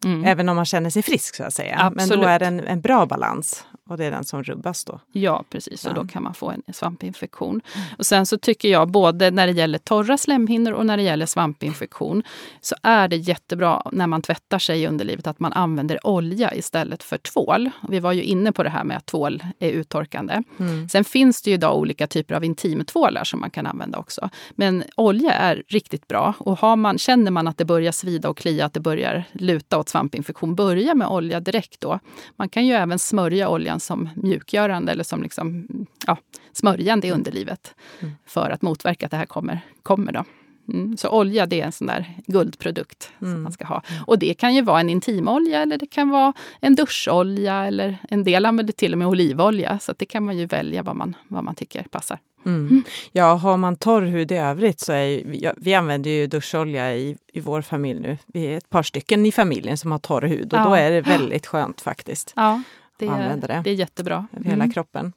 Mm. 0.05 0.25
Även 0.25 0.49
om 0.49 0.57
man 0.57 0.65
känner 0.65 0.91
sig 0.91 1.03
frisk 1.03 1.35
så 1.35 1.45
att 1.45 1.55
säga. 1.55 1.77
Absolut. 1.79 2.11
Men 2.11 2.21
då 2.21 2.27
är 2.27 2.39
det 2.39 2.47
en, 2.47 2.61
en 2.61 2.81
bra 2.81 3.07
balans 3.07 3.65
och 3.89 3.99
det 3.99 4.05
är 4.05 4.11
den 4.11 4.25
som 4.25 4.43
rubbas 4.43 4.85
då. 4.85 5.01
Ja, 5.13 5.45
precis. 5.51 5.85
Och 5.85 5.95
då 5.95 6.05
kan 6.05 6.23
man 6.23 6.35
få 6.35 6.51
en 6.51 6.63
svampinfektion. 6.73 7.61
Och 7.99 8.07
sen 8.07 8.27
så 8.27 8.39
tycker 8.39 8.69
jag 8.69 8.91
både 8.91 9.31
när 9.31 9.47
det 9.47 9.53
gäller 9.53 9.79
torra 9.79 10.19
slemhinnor 10.19 10.73
och 10.73 10.87
när 10.87 10.97
det 10.97 11.03
gäller 11.03 11.27
svampinfektion 11.27 12.23
så 12.61 12.77
är 12.83 13.09
det 13.09 13.17
jättebra 13.17 13.83
när 13.93 14.07
man 14.07 14.23
tvättar 14.23 14.59
sig 14.59 14.83
i 14.83 14.87
underlivet 14.87 15.27
att 15.27 15.41
man 15.41 15.53
använder 15.53 16.07
olja 16.07 16.55
istället 16.55 17.03
för 17.03 17.19
tvål. 17.19 17.71
Vi 17.89 18.01
var 18.01 18.13
ju 18.13 18.23
inne 18.23 18.53
på 18.53 18.63
det 18.63 18.71
här 18.71 18.85
med 18.85 18.97
att 18.97 19.07
tvål 19.07 19.43
är 19.59 19.71
uttorkande. 19.71 20.43
Mm. 20.59 20.89
Sen 20.89 21.05
finns 21.05 21.43
det 21.43 21.51
ju 21.51 21.55
idag 21.55 21.79
olika 21.79 22.07
typer 22.07 22.35
av 22.35 22.45
intimtvålar 22.45 23.25
som 23.25 23.41
man 23.41 23.51
kan 23.51 23.67
använda 23.67 23.99
också. 23.99 24.31
Men 24.51 24.85
olja 24.97 25.33
är 25.33 25.63
riktigt 25.69 26.09
bra 26.09 26.35
och 26.39 26.59
har 26.59 26.77
man, 26.77 26.99
känner 26.99 27.31
man 27.31 27.49
att 27.49 27.59
det 27.59 27.65
börjar 27.65 27.93
svida 27.93 28.29
och 28.29 28.37
klia, 28.37 28.65
att 28.65 28.73
det 28.73 28.81
börjar 28.81 29.25
luta 29.33 29.79
åt 29.79 29.89
svampinfektion, 29.89 30.55
börja 30.55 30.95
med 30.95 31.09
olja 31.09 31.41
direkt 31.41 31.81
då. 31.81 31.99
Man 32.37 32.49
kan 32.49 32.67
ju 32.67 32.75
även 32.75 32.99
smörja 32.99 33.49
oljan 33.49 33.78
oljan 33.79 33.81
som 33.81 34.09
mjukgörande 34.17 34.93
eller 34.93 35.05
som 35.05 35.23
liksom, 35.23 35.67
ja, 36.07 36.17
smörjande 36.53 37.07
i 37.07 37.13
underlivet 37.13 37.75
mm. 38.01 38.15
för 38.27 38.51
att 38.51 38.63
motverka 38.63 39.07
att 39.07 39.11
det 39.11 39.19
här 39.19 39.27
kommer. 39.27 39.61
kommer 39.83 40.13
då. 40.13 40.25
Mm. 40.73 40.97
Så 40.97 41.09
olja 41.09 41.47
det 41.47 41.61
är 41.61 41.67
en 41.67 41.73
sån 41.73 41.87
där 41.87 42.05
guldprodukt 42.27 43.11
mm. 43.23 43.35
som 43.35 43.43
man 43.43 43.53
ska 43.53 43.65
ha. 43.65 43.83
Och 44.07 44.19
det 44.19 44.35
kan 44.35 44.55
ju 44.55 44.63
vara 44.63 44.81
en 44.81 44.91
intimolja 44.91 45.63
eller 45.63 45.79
det 45.79 45.91
kan 45.91 46.11
vara 46.11 46.33
en 46.61 46.75
duscholja 46.75 47.67
eller 47.67 47.99
en 48.11 48.25
del 48.25 48.47
använder 48.47 48.73
till 48.73 48.93
och 48.93 48.99
med 48.99 49.09
olivolja. 49.09 49.79
Så 49.79 49.95
det 49.99 50.07
kan 50.07 50.25
man 50.25 50.37
ju 50.37 50.47
välja 50.47 50.83
vad 50.83 50.97
man, 50.97 51.17
vad 51.29 51.45
man 51.45 51.55
tycker 51.55 51.83
passar. 51.83 52.19
Mm. 52.47 52.69
mm. 52.69 52.83
Ja, 53.13 53.35
har 53.35 53.57
man 53.57 53.77
torr 53.77 54.03
hud 54.03 54.33
i 54.33 54.35
övrigt 54.35 54.81
så 54.81 54.93
är 54.93 55.25
vi, 55.25 55.51
vi 55.57 55.75
använder 55.75 56.11
ju 56.11 56.27
duscholja 56.27 56.95
i, 56.95 57.17
i 57.33 57.41
vår 57.41 57.63
familj 57.63 58.01
nu. 58.01 58.19
Vi 58.27 58.47
är 58.47 58.57
ett 58.57 58.71
par 58.71 58.83
stycken 58.83 59.27
i 59.27 59.33
familjen 59.33 59.79
som 59.79 59.93
har 59.93 59.99
torr 59.99 60.23
hud 60.23 60.53
och 60.53 60.59
ja. 60.59 60.65
då 60.65 60.75
är 60.75 60.91
det 60.91 61.01
väldigt 61.17 61.47
skönt 61.47 61.81
faktiskt. 61.81 62.33
Ja 62.37 62.63
det, 62.99 63.09
använder 63.09 63.49
det. 63.49 63.61
Det 63.65 63.71
är 63.71 63.75
jättebör 63.75 64.25
Över 64.33 64.45
hela 64.45 64.65
mm. 64.65 64.71
kroppen. 64.71 65.13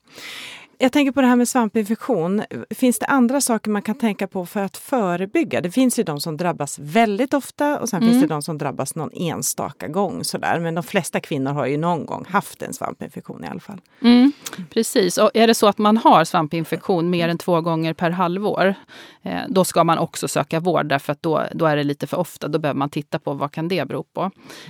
Jag 0.81 0.91
tänker 0.91 1.11
på 1.11 1.21
det 1.21 1.27
här 1.27 1.35
med 1.35 1.47
svampinfektion. 1.47 2.43
Finns 2.69 2.99
det 2.99 3.05
andra 3.05 3.41
saker 3.41 3.71
man 3.71 3.81
kan 3.81 3.95
tänka 3.95 4.27
på 4.27 4.45
för 4.45 4.59
att 4.59 4.77
förebygga? 4.77 5.61
Det 5.61 5.71
finns 5.71 5.99
ju 5.99 6.03
de 6.03 6.21
som 6.21 6.37
drabbas 6.37 6.79
väldigt 6.79 7.33
ofta 7.33 7.79
och 7.79 7.89
sen 7.89 8.01
mm. 8.01 8.09
finns 8.09 8.23
det 8.23 8.27
de 8.27 8.41
som 8.41 8.57
drabbas 8.57 8.95
någon 8.95 9.09
enstaka 9.13 9.87
gång. 9.87 10.23
Sådär. 10.23 10.59
Men 10.59 10.75
de 10.75 10.83
flesta 10.83 11.19
kvinnor 11.19 11.51
har 11.51 11.65
ju 11.65 11.77
någon 11.77 12.05
gång 12.05 12.25
haft 12.29 12.61
en 12.61 12.73
svampinfektion 12.73 13.43
i 13.43 13.47
alla 13.47 13.59
fall. 13.59 13.81
Mm, 14.01 14.31
precis, 14.69 15.17
och 15.17 15.31
är 15.33 15.47
det 15.47 15.55
så 15.55 15.67
att 15.67 15.77
man 15.77 15.97
har 15.97 16.23
svampinfektion 16.23 17.09
mer 17.09 17.29
än 17.29 17.37
två 17.37 17.61
gånger 17.61 17.93
per 17.93 18.09
halvår, 18.09 18.75
eh, 19.23 19.39
då 19.49 19.65
ska 19.65 19.83
man 19.83 19.97
också 19.97 20.27
söka 20.27 20.59
vård 20.59 20.85
därför 20.85 21.13
att 21.13 21.23
då, 21.23 21.43
då 21.53 21.65
är 21.65 21.75
det 21.75 21.83
lite 21.83 22.07
för 22.07 22.17
ofta. 22.17 22.47
Då 22.47 22.59
behöver 22.59 22.77
man 22.77 22.89
titta 22.89 23.19
på 23.19 23.33
vad 23.33 23.51
kan 23.51 23.67
det 23.67 23.87
bero 23.87 24.03
på. 24.03 24.21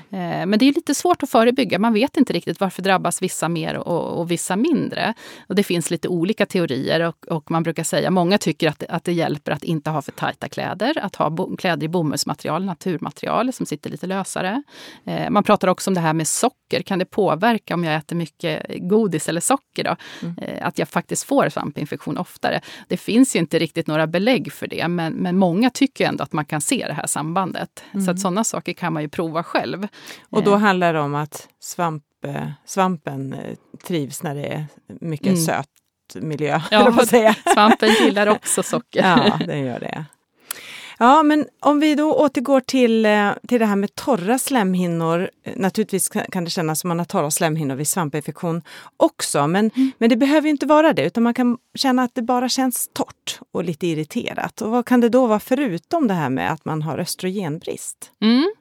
Eh, 0.09 0.45
men 0.45 0.59
det 0.59 0.65
är 0.65 0.73
lite 0.73 0.95
svårt 0.95 1.23
att 1.23 1.29
förebygga. 1.29 1.79
Man 1.79 1.93
vet 1.93 2.17
inte 2.17 2.33
riktigt 2.33 2.59
varför 2.59 2.81
drabbas 2.81 3.21
vissa 3.21 3.49
mer 3.49 3.77
och, 3.77 4.19
och 4.19 4.31
vissa 4.31 4.55
mindre. 4.55 5.13
Och 5.47 5.55
det 5.55 5.63
finns 5.63 5.91
lite 5.91 6.00
olika 6.07 6.45
teorier 6.45 6.99
och, 6.99 7.27
och, 7.27 7.51
man 7.51 7.63
brukar 7.63 7.83
säga, 7.83 8.11
många 8.11 8.37
tycker 8.37 8.69
att, 8.69 8.83
att 8.89 9.03
det 9.03 9.13
hjälper 9.13 9.51
att 9.51 9.63
inte 9.63 9.89
ha 9.89 10.01
för 10.01 10.11
tajta 10.11 10.49
kläder, 10.49 10.99
att 11.01 11.15
ha 11.15 11.29
bo, 11.29 11.57
kläder 11.57 11.85
i 11.85 11.87
bomullsmaterial, 11.87 12.65
naturmaterial 12.65 13.53
som 13.53 13.65
sitter 13.65 13.89
lite 13.89 14.07
lösare. 14.07 14.63
Eh, 15.05 15.29
man 15.29 15.43
pratar 15.43 15.67
också 15.67 15.89
om 15.89 15.93
det 15.93 16.01
här 16.01 16.13
med 16.13 16.27
socker, 16.27 16.81
kan 16.81 16.99
det 16.99 17.05
påverka 17.05 17.73
om 17.73 17.83
jag 17.83 17.95
äter 17.95 18.15
mycket 18.15 18.65
godis 18.79 19.29
eller 19.29 19.41
socker? 19.41 19.83
Då? 19.83 19.95
Mm. 20.21 20.37
Eh, 20.37 20.67
att 20.67 20.79
jag 20.79 20.89
faktiskt 20.89 21.23
får 21.23 21.49
svampinfektion 21.49 22.17
oftare. 22.17 22.61
Det 22.87 22.97
finns 22.97 23.35
ju 23.35 23.39
inte 23.39 23.59
riktigt 23.59 23.87
några 23.87 24.07
belägg 24.07 24.53
för 24.53 24.67
det, 24.67 24.87
men, 24.87 25.13
men 25.13 25.37
många 25.37 25.69
tycker 25.69 26.07
ändå 26.07 26.23
att 26.23 26.33
man 26.33 26.45
kan 26.45 26.61
se 26.61 26.85
det 26.87 26.93
här 26.93 27.07
sambandet. 27.07 27.83
Mm. 27.91 28.05
Så 28.05 28.11
att 28.11 28.19
sådana 28.19 28.43
saker 28.43 28.73
kan 28.73 28.93
man 28.93 29.01
ju 29.01 29.09
prova 29.09 29.43
själv. 29.43 29.87
Och 30.29 30.43
då 30.43 30.53
eh. 30.53 30.59
handlar 30.59 30.93
det 30.93 30.99
om 30.99 31.15
att 31.15 31.49
svamp, 31.59 32.03
svampen 32.65 33.35
trivs 33.87 34.23
när 34.23 34.35
det 34.35 34.45
är 34.45 34.65
mycket 34.99 35.27
mm. 35.27 35.37
söt 35.37 35.67
miljö. 36.15 36.61
Ja, 36.71 37.05
säga. 37.05 37.35
svampen 37.53 37.89
gillar 37.89 38.27
också 38.27 38.63
socker. 38.63 39.01
Ja, 39.01 39.39
den 39.45 39.65
gör 39.65 39.79
det. 39.79 40.05
Ja, 41.01 41.23
men 41.23 41.45
om 41.59 41.79
vi 41.79 41.95
då 41.95 42.13
återgår 42.13 42.59
till, 42.59 43.05
eh, 43.05 43.31
till 43.47 43.59
det 43.59 43.65
här 43.65 43.75
med 43.75 43.95
torra 43.95 44.39
slemhinnor. 44.39 45.29
Naturligtvis 45.55 46.09
kan 46.09 46.43
det 46.43 46.49
kännas 46.49 46.79
som 46.79 46.87
man 46.87 46.99
har 46.99 47.05
torra 47.05 47.31
slemhinnor 47.31 47.75
vid 47.75 47.87
svampinfektion 47.87 48.61
också, 48.97 49.47
men, 49.47 49.71
mm. 49.75 49.91
men 49.97 50.09
det 50.09 50.15
behöver 50.15 50.49
inte 50.49 50.65
vara 50.65 50.93
det, 50.93 51.05
utan 51.05 51.23
man 51.23 51.33
kan 51.33 51.57
känna 51.75 52.03
att 52.03 52.15
det 52.15 52.21
bara 52.21 52.49
känns 52.49 52.89
torrt 52.93 53.39
och 53.51 53.63
lite 53.63 53.87
irriterat. 53.87 54.61
Och 54.61 54.71
vad 54.71 54.85
kan 54.85 55.01
det 55.01 55.09
då 55.09 55.27
vara 55.27 55.39
förutom 55.39 56.07
det 56.07 56.13
här 56.13 56.29
med 56.29 56.51
att 56.51 56.65
man 56.65 56.81
har 56.81 56.97
östrogenbrist? 56.97 58.11
Mm. 58.21 58.51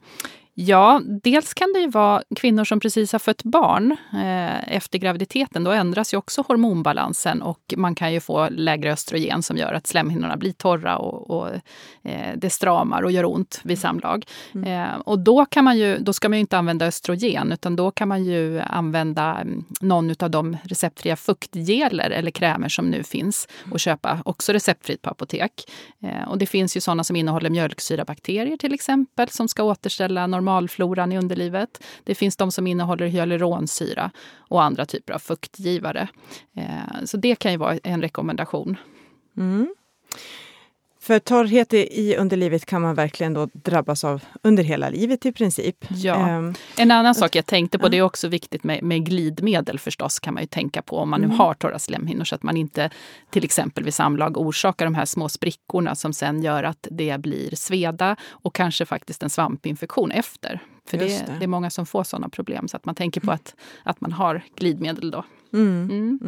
Ja, 0.62 1.00
dels 1.22 1.54
kan 1.54 1.72
det 1.72 1.80
ju 1.80 1.88
vara 1.88 2.22
kvinnor 2.36 2.64
som 2.64 2.80
precis 2.80 3.12
har 3.12 3.18
fött 3.18 3.42
barn 3.42 3.96
eh, 4.12 4.76
efter 4.76 4.98
graviditeten. 4.98 5.64
Då 5.64 5.70
ändras 5.70 6.14
ju 6.14 6.18
också 6.18 6.44
hormonbalansen 6.48 7.42
och 7.42 7.74
man 7.76 7.94
kan 7.94 8.12
ju 8.12 8.20
få 8.20 8.48
lägre 8.48 8.92
östrogen 8.92 9.42
som 9.42 9.56
gör 9.56 9.72
att 9.72 9.86
slemhinnorna 9.86 10.36
blir 10.36 10.52
torra 10.52 10.96
och, 10.96 11.30
och 11.30 11.48
eh, 12.02 12.36
det 12.36 12.50
stramar 12.50 13.02
och 13.02 13.12
gör 13.12 13.24
ont 13.24 13.60
vid 13.64 13.78
samlag. 13.78 14.26
Mm. 14.54 14.90
Eh, 14.90 14.96
och 14.96 15.18
då, 15.18 15.46
kan 15.46 15.64
man 15.64 15.78
ju, 15.78 15.98
då 15.98 16.12
ska 16.12 16.28
man 16.28 16.38
ju 16.38 16.40
inte 16.40 16.58
använda 16.58 16.86
östrogen 16.86 17.52
utan 17.52 17.76
då 17.76 17.90
kan 17.90 18.08
man 18.08 18.24
ju 18.24 18.60
använda 18.60 19.34
mm, 19.40 19.64
någon 19.80 20.14
av 20.20 20.30
de 20.30 20.56
receptfria 20.62 21.16
fuktgeler 21.16 22.10
eller 22.10 22.30
krämer 22.30 22.68
som 22.68 22.86
nu 22.86 23.02
finns 23.02 23.48
och 23.72 23.80
köpa 23.80 24.18
också 24.24 24.52
receptfritt 24.52 25.02
på 25.02 25.10
apotek. 25.10 25.70
Eh, 26.02 26.28
och 26.28 26.38
det 26.38 26.46
finns 26.46 26.76
ju 26.76 26.80
sådana 26.80 27.04
som 27.04 27.16
innehåller 27.16 27.50
mjölksyrabakterier 27.50 28.56
till 28.56 28.74
exempel 28.74 29.28
som 29.28 29.48
ska 29.48 29.62
återställa 29.62 30.26
normalfloran 30.50 31.12
i 31.12 31.18
underlivet. 31.18 31.82
Det 32.04 32.14
finns 32.14 32.36
de 32.36 32.52
som 32.52 32.66
innehåller 32.66 33.06
hyaluronsyra 33.06 34.10
och 34.38 34.62
andra 34.62 34.86
typer 34.86 35.12
av 35.12 35.18
fuktgivare. 35.18 36.08
Eh, 36.56 37.04
så 37.04 37.16
det 37.16 37.36
kan 37.36 37.52
ju 37.52 37.58
vara 37.58 37.78
en 37.78 38.02
rekommendation. 38.02 38.76
Mm. 39.36 39.74
För 41.02 41.18
torrhet 41.18 41.74
i 41.74 42.16
underlivet 42.16 42.66
kan 42.66 42.82
man 42.82 42.94
verkligen 42.94 43.34
då 43.34 43.48
drabbas 43.52 44.04
av 44.04 44.22
under 44.42 44.62
hela 44.62 44.88
livet 44.90 45.26
i 45.26 45.32
princip. 45.32 45.84
Ja. 45.88 46.38
Um, 46.38 46.54
en 46.76 46.90
annan 46.90 47.14
sak 47.14 47.36
jag 47.36 47.46
tänkte 47.46 47.78
på, 47.78 47.88
det 47.88 47.98
är 47.98 48.02
också 48.02 48.28
viktigt 48.28 48.64
med, 48.64 48.82
med 48.82 49.06
glidmedel 49.06 49.78
förstås, 49.78 50.18
kan 50.18 50.34
man 50.34 50.42
ju 50.42 50.46
tänka 50.46 50.82
på 50.82 50.96
om 50.96 51.10
man 51.10 51.20
nu 51.20 51.26
mm. 51.26 51.38
har 51.38 51.54
torra 51.54 51.78
slemhinnor 51.78 52.24
så 52.24 52.34
att 52.34 52.42
man 52.42 52.56
inte 52.56 52.90
till 53.30 53.44
exempel 53.44 53.84
vid 53.84 53.94
samlag 53.94 54.38
orsakar 54.38 54.84
de 54.84 54.94
här 54.94 55.04
små 55.04 55.28
sprickorna 55.28 55.94
som 55.94 56.12
sen 56.12 56.42
gör 56.42 56.64
att 56.64 56.86
det 56.90 57.20
blir 57.20 57.56
sveda 57.56 58.16
och 58.30 58.54
kanske 58.54 58.86
faktiskt 58.86 59.22
en 59.22 59.30
svampinfektion 59.30 60.10
efter. 60.10 60.60
För 60.86 60.98
det, 60.98 61.04
det. 61.04 61.34
det, 61.38 61.44
är 61.44 61.48
många 61.48 61.70
som 61.70 61.86
får 61.86 62.04
sådana 62.04 62.28
problem 62.28 62.68
så 62.68 62.76
att 62.76 62.84
man 62.84 62.94
tänker 62.94 63.20
på 63.20 63.32
att, 63.32 63.54
att 63.82 64.00
man 64.00 64.12
har 64.12 64.42
glidmedel 64.56 65.10
då. 65.10 65.24
Mm. 65.52 65.90
Mm. 65.90 66.18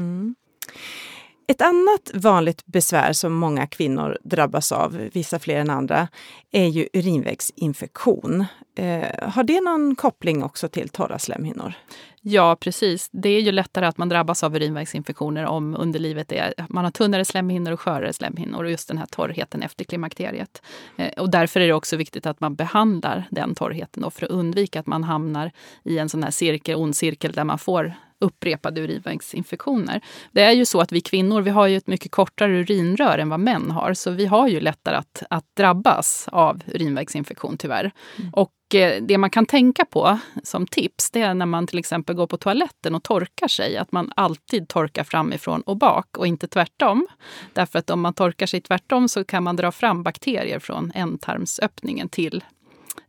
Ett 1.52 1.61
annat 1.61 2.11
vanligt 2.14 2.66
besvär 2.66 3.12
som 3.12 3.32
många 3.32 3.66
kvinnor 3.66 4.18
drabbas 4.23 4.73
av, 4.73 5.09
vissa 5.12 5.38
fler 5.38 5.61
än 5.61 5.71
andra, 5.71 6.09
är 6.52 6.66
ju 6.66 6.88
urinvägsinfektion. 6.92 8.44
Eh, 8.75 9.28
har 9.30 9.44
det 9.44 9.61
någon 9.61 9.97
koppling 9.97 10.42
också 10.42 10.68
till 10.68 10.88
torra 10.88 11.18
slemhinnor? 11.18 11.75
Ja, 12.21 12.56
precis. 12.61 13.09
Det 13.12 13.28
är 13.28 13.40
ju 13.40 13.52
lättare 13.52 13.87
att 13.87 13.99
man 13.99 14.09
drabbas 14.09 14.44
av 14.44 14.56
urinvägsinfektioner 14.56 15.44
om 15.44 15.76
underlivet 15.76 16.32
är, 16.32 16.54
man 16.68 16.85
har 16.85 16.90
tunnare 16.90 17.25
slemhinnor 17.25 17.73
och 17.73 17.80
skörare 17.80 18.12
slemhinnor 18.12 18.64
och 18.64 18.71
just 18.71 18.88
den 18.88 18.99
här 18.99 19.06
torrheten 19.06 19.62
efter 19.62 19.85
klimakteriet. 19.85 20.62
Eh, 20.97 21.23
och 21.23 21.30
därför 21.30 21.61
är 21.61 21.66
det 21.66 21.73
också 21.73 21.97
viktigt 21.97 22.26
att 22.26 22.40
man 22.40 22.54
behandlar 22.54 23.25
den 23.30 23.54
torrheten 23.54 24.02
då 24.02 24.11
för 24.11 24.26
att 24.26 24.32
undvika 24.32 24.80
att 24.80 24.87
man 24.87 25.04
hamnar 25.04 25.50
i 25.85 25.99
en 25.99 26.09
sån 26.09 26.23
här 26.23 26.30
cirkel, 26.30 26.76
ond 26.76 26.97
cirkel 26.97 27.32
där 27.32 27.44
man 27.44 27.59
får 27.59 27.94
upprepade 28.23 28.81
urinvägsinfektioner. 28.81 30.00
Det 30.33 30.43
är 30.43 30.52
ju 30.52 30.64
så 30.64 30.81
att 30.81 30.93
vi 30.93 31.00
kvinnor 31.00 31.41
vi 31.41 31.50
har 31.50 31.67
ju 31.67 31.76
ett 31.76 31.87
mycket 31.87 32.11
kortare 32.12 32.52
urinrör 32.52 33.19
än 33.19 33.29
vad 33.29 33.41
män 33.41 33.71
har, 33.71 33.95
så 33.95 34.11
vi 34.11 34.26
har 34.26 34.49
ju 34.49 34.61
lättare 34.61 34.97
att, 34.97 35.23
att 35.31 35.45
drabbas 35.57 36.29
av 36.33 36.62
urinvägsinfektion 36.67 37.57
tyvärr. 37.57 37.91
Mm. 38.19 38.33
Och 38.35 38.75
eh, 38.75 39.02
det 39.02 39.19
man 39.19 39.31
kan 39.31 39.47
tänka 39.47 39.85
på 39.85 40.19
som 40.43 40.67
tips, 40.67 41.11
det 41.11 41.21
är 41.21 41.35
när 41.35 41.47
man 41.47 41.67
till 41.67 41.79
exempel 41.79 42.17
går 42.17 42.26
på 42.26 42.37
toaletten 42.37 42.95
och 42.95 43.02
torkar 43.02 43.49
sig, 43.49 43.76
att 43.76 43.93
man 43.93 44.12
alltid 44.17 44.69
torkar 44.69 45.05
framifrån 45.05 45.61
och 45.61 45.76
bak 45.76 46.19
och 46.19 46.26
inte 46.26 46.49
tvärtom. 46.49 47.07
Därför 47.52 47.79
att 47.79 47.91
om 47.91 48.00
man 48.00 48.14
torkar 48.14 48.47
sig 48.47 48.61
tvärtom 48.61 49.09
så 49.09 49.25
kan 49.25 49.43
man 49.43 49.57
dra 49.57 49.73
fram 49.73 50.02
bakterier 50.02 50.59
från 50.59 50.93
ändtarmsöppningen 50.95 52.09
till 52.09 52.45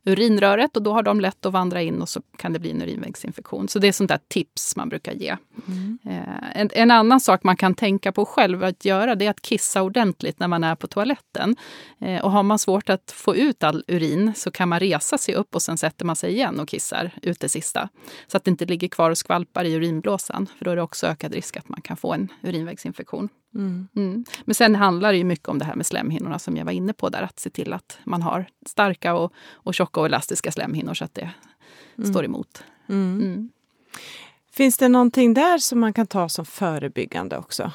urinröret 0.04 0.76
och 0.76 0.82
då 0.82 0.92
har 0.92 1.02
de 1.02 1.20
lätt 1.20 1.46
att 1.46 1.52
vandra 1.52 1.82
in 1.82 2.02
och 2.02 2.08
så 2.08 2.22
kan 2.36 2.52
det 2.52 2.58
bli 2.58 2.70
en 2.70 2.82
urinvägsinfektion. 2.82 3.68
Så 3.68 3.78
det 3.78 3.88
är 3.88 3.92
sånt 3.92 4.08
där 4.08 4.20
tips 4.28 4.76
man 4.76 4.88
brukar 4.88 5.12
ge. 5.12 5.36
Mm. 5.68 5.98
Eh, 6.04 6.60
en, 6.60 6.70
en, 6.72 6.90
annan 6.90 7.20
sak 7.20 7.44
man 7.44 7.56
kan 7.56 7.74
tänka 7.74 8.12
på 8.12 8.24
själv 8.24 8.64
att 8.64 8.84
göra 8.84 9.14
det 9.14 9.26
är 9.26 9.30
att 9.30 9.42
kissa 9.42 9.82
ordentligt 9.82 10.40
när 10.40 10.48
man 10.48 10.64
är 10.64 10.74
på 10.74 10.86
toaletten. 10.86 11.56
Eh, 11.98 12.24
och 12.24 12.30
har 12.30 12.42
man 12.42 12.58
svårt 12.58 12.90
att 12.90 13.10
få 13.10 13.36
ut 13.36 13.62
all 13.62 13.84
urin 13.88 14.32
så 14.36 14.50
kan 14.50 14.68
man 14.68 14.80
resa 14.80 15.18
sig 15.18 15.34
upp 15.34 15.54
och 15.54 15.62
sen 15.62 15.78
sätter 15.78 16.04
man 16.04 16.16
sig 16.16 16.32
igen 16.32 16.60
och 16.60 16.68
kissar 16.68 17.10
ut 17.22 17.40
det 17.40 17.48
sista. 17.48 17.88
Så 18.26 18.36
att 18.36 18.44
det 18.44 18.50
inte 18.50 18.64
ligger 18.64 18.88
kvar 18.88 19.10
och 19.10 19.18
skvalpar 19.18 19.64
i 19.64 19.74
urinblåsan. 19.74 20.46
För 20.58 20.64
då 20.64 20.70
är 20.70 20.76
det 20.76 20.82
också 20.82 21.06
ökad 21.06 21.34
risk 21.34 21.56
att 21.56 21.68
man 21.68 21.80
kan 21.80 21.96
få 21.96 22.12
en 22.12 22.28
urinvägsinfektion. 22.42 23.28
Mm. 23.54 23.88
Mm. 23.96 24.24
Men 24.44 24.54
sen 24.54 24.74
handlar 24.74 25.12
det 25.12 25.18
ju 25.18 25.24
mycket 25.24 25.48
om 25.48 25.58
det 25.58 25.64
här 25.64 25.74
med 25.74 25.86
slemhinnorna 25.86 26.38
som 26.38 26.56
jag 26.56 26.64
var 26.64 26.72
inne 26.72 26.92
på 26.92 27.08
där. 27.08 27.22
Att 27.22 27.40
se 27.40 27.50
till 27.50 27.72
att 27.72 27.98
man 28.04 28.22
har 28.22 28.46
starka 28.66 29.14
och, 29.14 29.32
och 29.52 29.74
tjocka 29.74 30.00
och 30.00 30.06
elastiska 30.06 30.52
slemhinnor 30.52 30.94
så 30.94 31.04
att 31.04 31.14
det 31.14 31.30
mm. 31.98 32.10
står 32.10 32.24
emot. 32.24 32.64
Mm. 32.88 33.20
Mm. 33.22 33.50
Finns 34.50 34.76
det 34.76 34.88
någonting 34.88 35.34
där 35.34 35.58
som 35.58 35.80
man 35.80 35.92
kan 35.92 36.06
ta 36.06 36.28
som 36.28 36.46
förebyggande 36.46 37.38
också? 37.38 37.72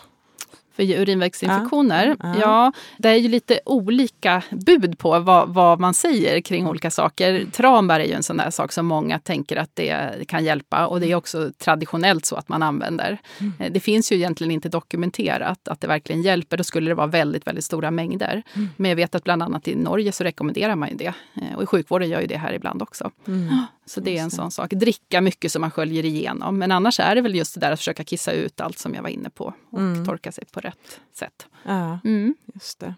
För 0.80 1.02
urinvägsinfektioner. 1.02 2.16
Ja, 2.20 2.36
ja. 2.42 2.74
det 2.98 3.10
är 3.10 3.16
ju 3.16 3.28
lite 3.28 3.60
olika 3.66 4.44
bud 4.52 4.98
på 4.98 5.20
vad, 5.20 5.50
vad, 5.50 5.80
man 5.80 5.94
säger 5.94 6.42
kring 6.42 6.68
olika 6.68 6.92
saker. 6.92 7.46
Tranbär 7.52 8.00
är 8.00 8.04
ju 8.06 8.14
en 8.14 8.24
sån 8.24 8.38
där 8.38 8.50
sak 8.50 8.72
som 8.72 8.86
många 8.86 9.20
tänker 9.20 9.58
att 9.58 9.70
det 9.74 10.28
kan 10.28 10.44
hjälpa 10.46 10.88
och 10.88 11.00
det 11.00 11.12
är 11.12 11.16
också 11.16 11.52
traditionellt 11.58 12.26
så 12.26 12.36
att 12.36 12.50
man 12.50 12.64
använder. 12.64 13.18
Mm. 13.40 13.74
Det 13.74 13.80
finns 13.80 14.12
ju 14.12 14.16
egentligen 14.16 14.52
inte 14.52 14.70
dokumenterat 14.70 15.68
att 15.68 15.82
det 15.82 15.88
verkligen 15.88 16.22
hjälper. 16.22 16.58
Då 16.58 16.64
skulle 16.64 16.92
det 16.92 16.96
vara 16.96 17.08
väldigt, 17.08 17.48
väldigt 17.48 17.66
stora 17.66 17.92
mängder. 17.92 18.44
Mm. 18.56 18.70
Men 18.76 18.90
jag 18.90 18.96
vet 18.96 19.16
att 19.16 19.24
bland 19.24 19.44
annat 19.44 19.68
i 19.68 19.76
Norge 19.76 20.12
så 20.12 20.24
rekommenderar 20.24 20.76
man 20.76 20.90
ju 20.90 20.96
det. 20.96 21.14
Och 21.56 21.64
i 21.64 21.66
sjukvården 21.66 22.10
gör 22.10 22.22
ju 22.22 22.28
det 22.28 22.38
här 22.38 22.54
ibland 22.54 22.82
också. 22.82 23.12
Mm. 23.28 23.50
Så 23.90 24.00
det 24.00 24.18
är 24.18 24.22
en 24.22 24.32
sån 24.32 24.52
sak. 24.52 24.70
Dricka 24.70 25.22
mycket 25.22 25.52
som 25.52 25.62
man 25.62 25.72
sköljer 25.72 26.06
igenom. 26.06 26.58
Men 26.58 26.72
annars 26.72 27.00
är 27.00 27.16
det 27.16 27.22
väl 27.22 27.36
just 27.36 27.54
det 27.54 27.60
där 27.60 27.72
att 27.72 27.80
försöka 27.80 28.04
kissa 28.04 28.32
ut 28.32 28.62
allt 28.62 28.80
som 28.80 28.94
jag 28.94 29.02
var 29.02 29.10
inne 29.10 29.30
på 29.30 29.54
och 29.70 29.80
mm. 29.80 30.06
torka 30.06 30.32
sig 30.32 30.46
på 30.52 30.60
rätt 30.60 31.00
sätt. 31.14 31.48
Ja, 31.64 32.00
mm. 32.04 32.36
just 32.54 32.80
det. 32.80 32.94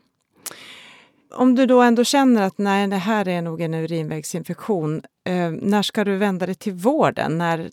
Om 1.34 1.56
du 1.56 1.66
då 1.66 1.82
ändå 1.82 2.04
känner 2.04 2.42
att 2.42 2.58
nej, 2.58 2.88
det 2.88 2.96
här 2.96 3.28
är 3.28 3.42
nog 3.42 3.62
en 3.62 3.74
urinvägsinfektion, 3.74 5.02
eh, 5.24 5.52
när 5.52 5.82
ska 5.82 6.04
du 6.04 6.18
vända 6.18 6.46
dig 6.46 6.56
till 6.56 6.74
vården? 6.74 7.38
När, 7.38 7.70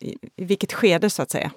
i, 0.00 0.16
I 0.36 0.44
vilket 0.44 0.72
skede 0.72 1.10
så 1.10 1.22
att 1.22 1.30
säga? 1.30 1.50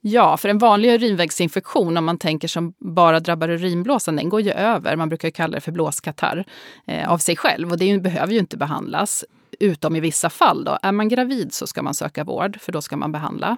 Ja, 0.00 0.36
för 0.36 0.48
en 0.48 0.58
vanlig 0.58 0.94
urinvägsinfektion, 0.94 1.96
om 1.96 2.04
man 2.04 2.18
tänker 2.18 2.48
som 2.48 2.74
bara 2.78 3.20
drabbar 3.20 3.48
urinblåsan, 3.48 4.16
den 4.16 4.28
går 4.28 4.40
ju 4.40 4.50
över. 4.50 4.96
Man 4.96 5.08
brukar 5.08 5.30
kalla 5.30 5.54
det 5.54 5.60
för 5.60 5.72
blåskatarr 5.72 6.44
eh, 6.86 7.12
av 7.12 7.18
sig 7.18 7.36
själv 7.36 7.70
och 7.72 7.78
det 7.78 7.98
behöver 7.98 8.32
ju 8.32 8.38
inte 8.38 8.56
behandlas. 8.56 9.24
Utom 9.60 9.96
i 9.96 10.00
vissa 10.00 10.30
fall. 10.30 10.64
Då. 10.64 10.78
Är 10.82 10.92
man 10.92 11.08
gravid 11.08 11.52
så 11.52 11.66
ska 11.66 11.82
man 11.82 11.94
söka 11.94 12.24
vård, 12.24 12.60
för 12.60 12.72
då 12.72 12.82
ska 12.82 12.96
man 12.96 13.12
behandla. 13.12 13.56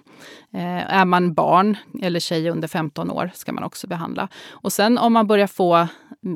Eh, 0.54 0.94
är 0.94 1.04
man 1.04 1.34
barn 1.34 1.76
eller 2.02 2.20
tjej 2.20 2.50
under 2.50 2.68
15 2.68 3.10
år 3.10 3.30
ska 3.34 3.52
man 3.52 3.64
också 3.64 3.86
behandla. 3.86 4.28
Och 4.50 4.72
sen 4.72 4.98
om 4.98 5.12
man 5.12 5.26
börjar 5.26 5.46
få 5.46 5.88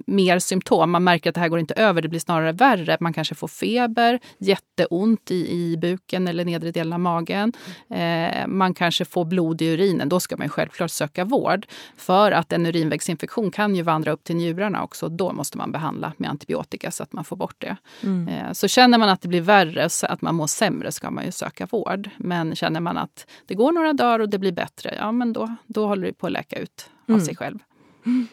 mer 0.06 0.38
symptom, 0.38 0.90
man 0.90 1.04
märker 1.04 1.30
att 1.30 1.34
det 1.34 1.40
här 1.40 1.48
går 1.48 1.58
inte 1.58 1.74
över, 1.74 2.02
det 2.02 2.08
blir 2.08 2.20
snarare 2.20 2.52
värre. 2.52 2.96
Man 3.00 3.12
kanske 3.12 3.34
får 3.34 3.48
feber, 3.48 4.20
jätteont 4.38 5.30
i, 5.30 5.52
i 5.52 5.76
buken 5.76 6.28
eller 6.28 6.44
nedre 6.44 6.70
delen 6.70 6.92
av 6.92 7.00
magen. 7.00 7.52
Eh, 7.90 8.46
man 8.46 8.74
kanske 8.74 9.04
får 9.04 9.24
blod 9.24 9.62
i 9.62 9.66
urinen, 9.66 10.08
då 10.08 10.20
ska 10.20 10.36
man 10.36 10.48
självklart 10.48 10.90
söka 10.90 11.24
vård. 11.24 11.66
För 11.96 12.32
att 12.32 12.52
en 12.52 12.66
urinvägsinfektion 12.66 13.50
kan 13.50 13.76
ju 13.76 13.82
vandra 13.82 14.12
upp 14.12 14.24
till 14.24 14.36
njurarna 14.36 14.82
också. 14.82 15.08
Då 15.08 15.32
måste 15.32 15.58
man 15.58 15.72
behandla 15.72 16.12
med 16.16 16.30
antibiotika 16.30 16.90
så 16.90 17.02
att 17.02 17.12
man 17.12 17.24
får 17.24 17.36
bort 17.36 17.56
det. 17.58 17.76
Mm. 18.02 18.28
Eh, 18.28 18.52
så 18.52 18.68
känner 18.68 18.98
man 18.98 19.08
att 19.08 19.20
det 19.20 19.28
blir 19.28 19.40
värre, 19.44 19.88
att 20.02 20.22
man 20.22 20.34
mår 20.34 20.46
sämre, 20.46 20.92
ska 20.92 21.10
man 21.10 21.24
ju 21.24 21.32
söka 21.32 21.66
vård. 21.66 22.10
Men 22.16 22.54
känner 22.54 22.80
man 22.80 22.98
att 22.98 23.26
det 23.46 23.54
går 23.54 23.72
några 23.72 23.92
dagar 23.92 24.18
och 24.18 24.28
det 24.28 24.38
blir 24.38 24.52
bättre, 24.52 24.94
ja 24.98 25.12
men 25.12 25.32
då, 25.32 25.56
då 25.66 25.86
håller 25.86 26.06
det 26.06 26.12
på 26.12 26.26
att 26.26 26.32
läka 26.32 26.58
ut 26.58 26.90
av 27.08 27.14
mm. 27.14 27.26
sig 27.26 27.36
själv. 27.36 27.58
Mm. 28.06 28.26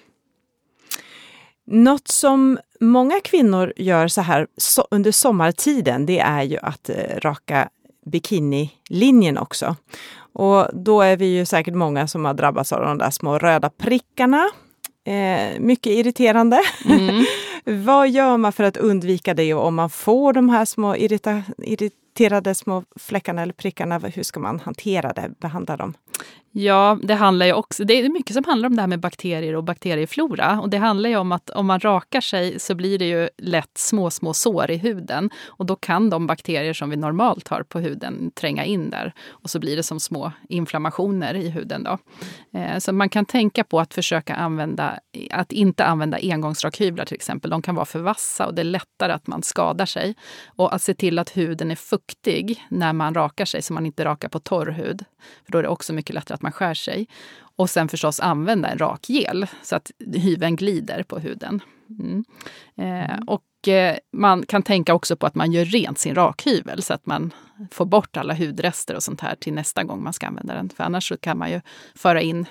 Något 1.65 2.07
som 2.07 2.59
många 2.79 3.19
kvinnor 3.23 3.73
gör 3.75 4.07
så 4.07 4.21
här 4.21 4.47
so 4.57 4.83
under 4.91 5.11
sommartiden, 5.11 6.05
det 6.05 6.19
är 6.19 6.43
ju 6.43 6.57
att 6.57 6.89
eh, 6.89 7.19
raka 7.19 7.69
bikinilinjen 8.05 9.37
också. 9.37 9.75
Och 10.33 10.67
då 10.73 11.01
är 11.01 11.17
vi 11.17 11.25
ju 11.25 11.45
säkert 11.45 11.73
många 11.73 12.07
som 12.07 12.25
har 12.25 12.33
drabbats 12.33 12.73
av 12.73 12.81
de 12.81 12.97
där 12.97 13.09
små 13.09 13.37
röda 13.37 13.69
prickarna. 13.69 14.49
Eh, 15.03 15.59
mycket 15.59 15.93
irriterande. 15.93 16.61
Mm. 16.85 17.25
Vad 17.63 18.09
gör 18.09 18.37
man 18.37 18.53
för 18.53 18.63
att 18.63 18.77
undvika 18.77 19.33
det 19.33 19.53
om 19.53 19.75
man 19.75 19.89
får 19.89 20.33
de 20.33 20.49
här 20.49 20.65
små 20.65 20.95
irrita 20.95 21.43
irriterade 21.57 22.55
små 22.55 22.83
fläckarna 22.95 23.41
eller 23.41 23.53
prickarna, 23.53 23.97
hur 23.97 24.23
ska 24.23 24.39
man 24.39 24.59
hantera 24.59 25.13
det, 25.13 25.31
behandla 25.39 25.77
dem? 25.77 25.93
Ja, 26.53 26.97
det 27.03 27.13
handlar 27.13 27.45
ju 27.45 27.53
också, 27.53 27.83
det 27.83 27.93
är 27.93 28.09
mycket 28.09 28.33
som 28.33 28.43
handlar 28.43 28.69
om 28.69 28.75
det 28.75 28.81
här 28.81 28.87
med 28.87 28.99
bakterier 28.99 29.55
och 29.55 29.63
bakterieflora. 29.63 30.59
Och 30.61 30.69
det 30.69 30.77
handlar 30.77 31.09
ju 31.09 31.15
om 31.15 31.31
att 31.31 31.49
om 31.49 31.65
man 31.65 31.79
rakar 31.79 32.21
sig 32.21 32.59
så 32.59 32.75
blir 32.75 32.99
det 32.99 33.05
ju 33.05 33.29
lätt 33.37 33.77
små, 33.77 34.09
små 34.09 34.33
sår 34.33 34.71
i 34.71 34.77
huden. 34.77 35.29
Och 35.45 35.65
då 35.65 35.75
kan 35.75 36.09
de 36.09 36.27
bakterier 36.27 36.73
som 36.73 36.89
vi 36.89 36.95
normalt 36.95 37.47
har 37.47 37.63
på 37.63 37.79
huden 37.79 38.31
tränga 38.35 38.65
in 38.65 38.89
där. 38.89 39.13
Och 39.29 39.49
så 39.49 39.59
blir 39.59 39.75
det 39.75 39.83
som 39.83 39.99
små 39.99 40.31
inflammationer 40.49 41.33
i 41.33 41.49
huden. 41.49 41.83
Då. 41.83 41.97
Eh, 42.59 42.77
så 42.77 42.93
man 42.93 43.09
kan 43.09 43.25
tänka 43.25 43.63
på 43.63 43.79
att 43.79 43.93
försöka 43.93 44.35
använda, 44.35 44.99
att 45.31 45.51
inte 45.51 45.85
använda 45.85 46.17
engångsrakhyvlar 46.21 47.05
till 47.05 47.15
exempel. 47.15 47.51
De 47.51 47.61
kan 47.61 47.75
vara 47.75 47.85
för 47.85 47.99
vassa 47.99 48.47
och 48.47 48.53
det 48.53 48.61
är 48.61 48.63
lättare 48.63 49.13
att 49.13 49.27
man 49.27 49.43
skadar 49.43 49.85
sig. 49.85 50.15
Och 50.45 50.75
att 50.75 50.81
se 50.81 50.93
till 50.93 51.19
att 51.19 51.37
huden 51.37 51.71
är 51.71 51.75
fuktig 51.75 52.65
när 52.69 52.93
man 52.93 53.13
rakar 53.13 53.45
sig, 53.45 53.61
så 53.61 53.73
man 53.73 53.85
inte 53.85 54.05
rakar 54.05 54.29
på 54.29 54.39
torr 54.39 54.67
hud. 54.67 55.05
För 55.45 55.51
då 55.51 55.57
är 55.57 55.63
det 55.63 55.69
också 55.69 55.93
mycket 55.93 56.15
lättare 56.15 56.40
att 56.41 56.43
man 56.43 56.51
skär 56.51 56.73
sig. 56.73 57.07
Och 57.55 57.69
sen 57.69 57.87
förstås 57.87 58.19
använda 58.19 58.69
en 58.69 58.77
rak 58.77 59.09
gel 59.09 59.47
så 59.61 59.75
att 59.75 59.91
hyveln 60.15 60.55
glider 60.55 61.03
på 61.03 61.19
huden. 61.19 61.61
Mm. 61.99 62.23
Eh, 62.75 63.11
mm. 63.11 63.27
och 63.27 63.67
eh, 63.67 63.97
man 64.13 64.45
kan 64.45 64.63
tänka 64.63 64.93
också 64.93 65.15
på 65.15 65.25
att 65.25 65.35
man 65.35 65.51
gör 65.51 65.65
rent 65.65 65.99
sin 65.99 66.15
rakhyvel 66.15 66.81
så 66.81 66.93
att 66.93 67.05
man 67.05 67.33
får 67.71 67.85
bort 67.85 68.17
alla 68.17 68.33
hudrester 68.33 68.95
och 68.95 69.03
sånt 69.03 69.21
här 69.21 69.35
till 69.35 69.53
nästa 69.53 69.83
gång 69.83 70.03
man 70.03 70.13
ska 70.13 70.27
använda 70.27 70.53
den. 70.53 70.69
För 70.69 70.83
annars 70.83 71.11
kan 71.21 71.37
man 71.37 71.51
ju 71.51 71.61
föra 71.95 72.21
in 72.21 72.45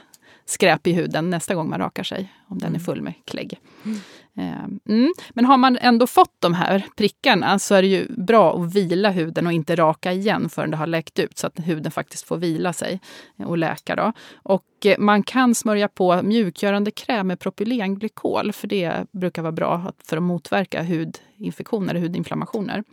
skräp 0.50 0.86
i 0.86 0.92
huden 0.92 1.30
nästa 1.30 1.54
gång 1.54 1.70
man 1.70 1.78
rakar 1.78 2.02
sig, 2.02 2.32
om 2.48 2.58
den 2.58 2.66
är 2.66 2.68
mm. 2.68 2.80
full 2.80 3.02
med 3.02 3.14
klägg. 3.24 3.58
Mm. 3.84 4.00
Ehm, 4.36 4.80
mm. 4.88 5.12
Men 5.30 5.44
har 5.44 5.56
man 5.56 5.78
ändå 5.80 6.06
fått 6.06 6.34
de 6.38 6.54
här 6.54 6.86
prickarna 6.96 7.58
så 7.58 7.74
är 7.74 7.82
det 7.82 7.88
ju 7.88 8.06
bra 8.08 8.56
att 8.56 8.74
vila 8.74 9.10
huden 9.10 9.46
och 9.46 9.52
inte 9.52 9.76
raka 9.76 10.12
igen 10.12 10.48
förrän 10.48 10.70
det 10.70 10.76
har 10.76 10.86
läkt 10.86 11.18
ut 11.18 11.38
så 11.38 11.46
att 11.46 11.58
huden 11.58 11.92
faktiskt 11.92 12.26
får 12.26 12.36
vila 12.36 12.72
sig 12.72 13.00
och 13.46 13.58
läka. 13.58 13.96
Då. 13.96 14.12
Och 14.42 14.64
eh, 14.84 14.98
man 14.98 15.22
kan 15.22 15.54
smörja 15.54 15.88
på 15.88 16.22
mjukgörande 16.22 16.90
kräm 16.90 17.26
med 17.26 17.40
propylenglykol 17.40 18.52
för 18.52 18.68
det 18.68 19.06
brukar 19.12 19.42
vara 19.42 19.52
bra 19.52 19.92
för 20.04 20.16
att 20.16 20.22
motverka 20.22 20.82
hudinfektioner 20.82 21.94
och 21.94 22.00
hudinflammationer. 22.00 22.84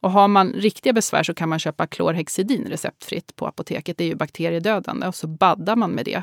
Och 0.00 0.10
har 0.10 0.28
man 0.28 0.52
riktiga 0.52 0.92
besvär 0.92 1.22
så 1.22 1.34
kan 1.34 1.48
man 1.48 1.58
köpa 1.58 1.86
klorhexidin 1.86 2.64
receptfritt 2.64 3.36
på 3.36 3.46
apoteket. 3.46 3.98
Det 3.98 4.04
är 4.04 4.08
ju 4.08 4.14
bakteriedödande 4.14 5.06
och 5.06 5.14
så 5.14 5.26
baddar 5.26 5.76
man 5.76 5.90
med 5.90 6.04
det 6.04 6.14
eh, 6.14 6.22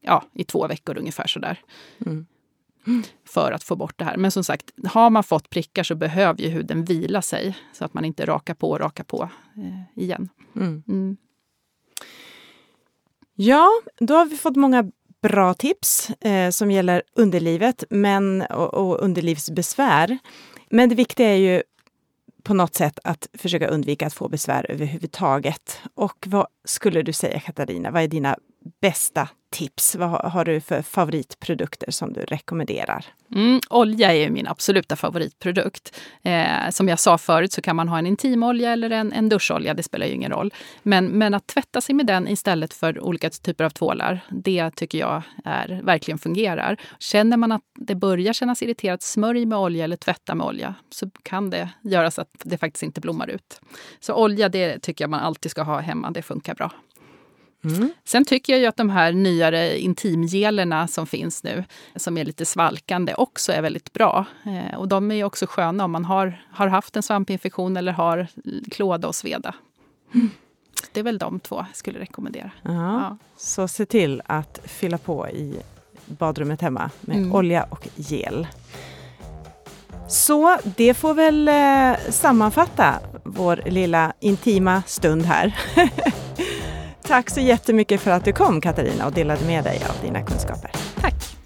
ja, 0.00 0.24
i 0.32 0.44
två 0.44 0.66
veckor 0.66 0.98
ungefär 0.98 1.26
sådär. 1.26 1.60
Mm 2.06 2.26
för 3.24 3.52
att 3.52 3.64
få 3.64 3.76
bort 3.76 3.98
det 3.98 4.04
här. 4.04 4.16
Men 4.16 4.30
som 4.30 4.44
sagt, 4.44 4.70
har 4.84 5.10
man 5.10 5.24
fått 5.24 5.50
prickar 5.50 5.82
så 5.82 5.94
behöver 5.94 6.42
ju 6.42 6.48
huden 6.48 6.84
vila 6.84 7.22
sig 7.22 7.58
så 7.72 7.84
att 7.84 7.94
man 7.94 8.04
inte 8.04 8.26
rakar 8.26 8.54
på 8.54 8.70
och 8.70 8.80
rakar 8.80 9.04
på 9.04 9.30
eh, 9.56 10.02
igen. 10.02 10.28
Mm. 10.56 10.82
Mm. 10.88 11.16
Ja, 13.34 13.68
då 14.00 14.14
har 14.14 14.24
vi 14.24 14.36
fått 14.36 14.56
många 14.56 14.90
bra 15.22 15.54
tips 15.54 16.10
eh, 16.10 16.50
som 16.50 16.70
gäller 16.70 17.02
underlivet 17.12 17.84
men, 17.90 18.42
och, 18.42 18.74
och 18.74 19.04
underlivsbesvär. 19.04 20.18
Men 20.70 20.88
det 20.88 20.94
viktiga 20.94 21.28
är 21.28 21.36
ju 21.36 21.62
på 22.42 22.54
något 22.54 22.74
sätt 22.74 22.98
att 23.04 23.28
försöka 23.32 23.68
undvika 23.68 24.06
att 24.06 24.14
få 24.14 24.28
besvär 24.28 24.70
överhuvudtaget. 24.70 25.80
Och 25.94 26.24
vad 26.26 26.46
skulle 26.64 27.02
du 27.02 27.12
säga 27.12 27.40
Katarina, 27.40 27.90
vad 27.90 28.02
är 28.02 28.08
dina 28.08 28.36
bästa 28.82 29.28
tips? 29.50 29.94
Vad 29.94 30.10
har 30.10 30.44
du 30.44 30.60
för 30.60 30.82
favoritprodukter 30.82 31.90
som 31.90 32.12
du 32.12 32.20
rekommenderar? 32.20 33.06
Mm, 33.34 33.60
olja 33.70 34.14
är 34.14 34.30
min 34.30 34.46
absoluta 34.46 34.96
favoritprodukt. 34.96 36.00
Eh, 36.22 36.70
som 36.70 36.88
jag 36.88 36.98
sa 36.98 37.18
förut 37.18 37.52
så 37.52 37.62
kan 37.62 37.76
man 37.76 37.88
ha 37.88 37.98
en 37.98 38.06
intimolja 38.06 38.72
eller 38.72 38.90
en, 38.90 39.12
en 39.12 39.28
duscholja, 39.28 39.74
det 39.74 39.82
spelar 39.82 40.06
ju 40.06 40.12
ingen 40.12 40.30
roll. 40.30 40.54
Men, 40.82 41.06
men 41.06 41.34
att 41.34 41.46
tvätta 41.46 41.80
sig 41.80 41.94
med 41.94 42.06
den 42.06 42.28
istället 42.28 42.74
för 42.74 43.00
olika 43.00 43.30
typer 43.30 43.64
av 43.64 43.70
tvålar, 43.70 44.20
det 44.30 44.70
tycker 44.70 44.98
jag 44.98 45.22
är, 45.44 45.80
verkligen 45.82 46.18
fungerar. 46.18 46.76
Känner 46.98 47.36
man 47.36 47.52
att 47.52 47.62
det 47.74 47.94
börjar 47.94 48.32
kännas 48.32 48.62
irriterat, 48.62 49.02
smörj 49.02 49.46
med 49.46 49.58
olja 49.58 49.84
eller 49.84 49.96
tvätta 49.96 50.34
med 50.34 50.46
olja. 50.46 50.74
Så 50.90 51.10
kan 51.22 51.50
det 51.50 51.68
göra 51.82 52.10
så 52.10 52.20
att 52.20 52.32
det 52.44 52.58
faktiskt 52.58 52.82
inte 52.82 53.00
blommar 53.00 53.30
ut. 53.30 53.60
Så 54.00 54.14
olja, 54.14 54.48
det 54.48 54.78
tycker 54.78 55.04
jag 55.04 55.10
man 55.10 55.20
alltid 55.20 55.50
ska 55.50 55.62
ha 55.62 55.80
hemma, 55.80 56.10
det 56.10 56.22
funkar 56.22 56.54
bra. 56.54 56.72
Mm. 57.64 57.92
Sen 58.04 58.24
tycker 58.24 58.52
jag 58.52 58.60
ju 58.60 58.66
att 58.66 58.76
de 58.76 58.90
här 58.90 59.12
nyare 59.12 59.78
intimgelerna 59.78 60.88
som 60.88 61.06
finns 61.06 61.44
nu, 61.44 61.64
som 61.96 62.18
är 62.18 62.24
lite 62.24 62.44
svalkande, 62.44 63.14
också 63.14 63.52
är 63.52 63.62
väldigt 63.62 63.92
bra. 63.92 64.24
Eh, 64.46 64.78
och 64.78 64.88
de 64.88 65.10
är 65.10 65.14
ju 65.14 65.24
också 65.24 65.46
sköna 65.46 65.84
om 65.84 65.92
man 65.92 66.04
har, 66.04 66.42
har 66.50 66.68
haft 66.68 66.96
en 66.96 67.02
svampinfektion 67.02 67.76
eller 67.76 67.92
har 67.92 68.26
klåda 68.70 69.08
och 69.08 69.14
sveda. 69.14 69.54
Mm. 70.14 70.30
Det 70.92 71.00
är 71.00 71.04
väl 71.04 71.18
de 71.18 71.40
två 71.40 71.56
jag 71.56 71.76
skulle 71.76 71.98
rekommendera. 71.98 72.50
Ja. 72.62 73.16
Så 73.36 73.68
se 73.68 73.86
till 73.86 74.22
att 74.26 74.60
fylla 74.64 74.98
på 74.98 75.28
i 75.28 75.56
badrummet 76.06 76.60
hemma 76.60 76.90
med 77.00 77.16
mm. 77.16 77.34
olja 77.34 77.66
och 77.70 77.88
gel. 77.96 78.46
Så 80.08 80.58
det 80.76 80.94
får 80.94 81.14
väl 81.14 81.48
eh, 81.48 82.10
sammanfatta 82.10 82.94
vår 83.24 83.62
lilla 83.66 84.12
intima 84.20 84.82
stund 84.86 85.24
här. 85.24 85.56
Tack 87.02 87.30
så 87.30 87.40
jättemycket 87.40 88.00
för 88.00 88.10
att 88.10 88.24
du 88.24 88.32
kom 88.32 88.60
Katarina 88.60 89.06
och 89.06 89.12
delade 89.12 89.44
med 89.46 89.64
dig 89.64 89.82
av 89.88 90.06
dina 90.06 90.22
kunskaper. 90.22 90.70
Tack! 91.00 91.41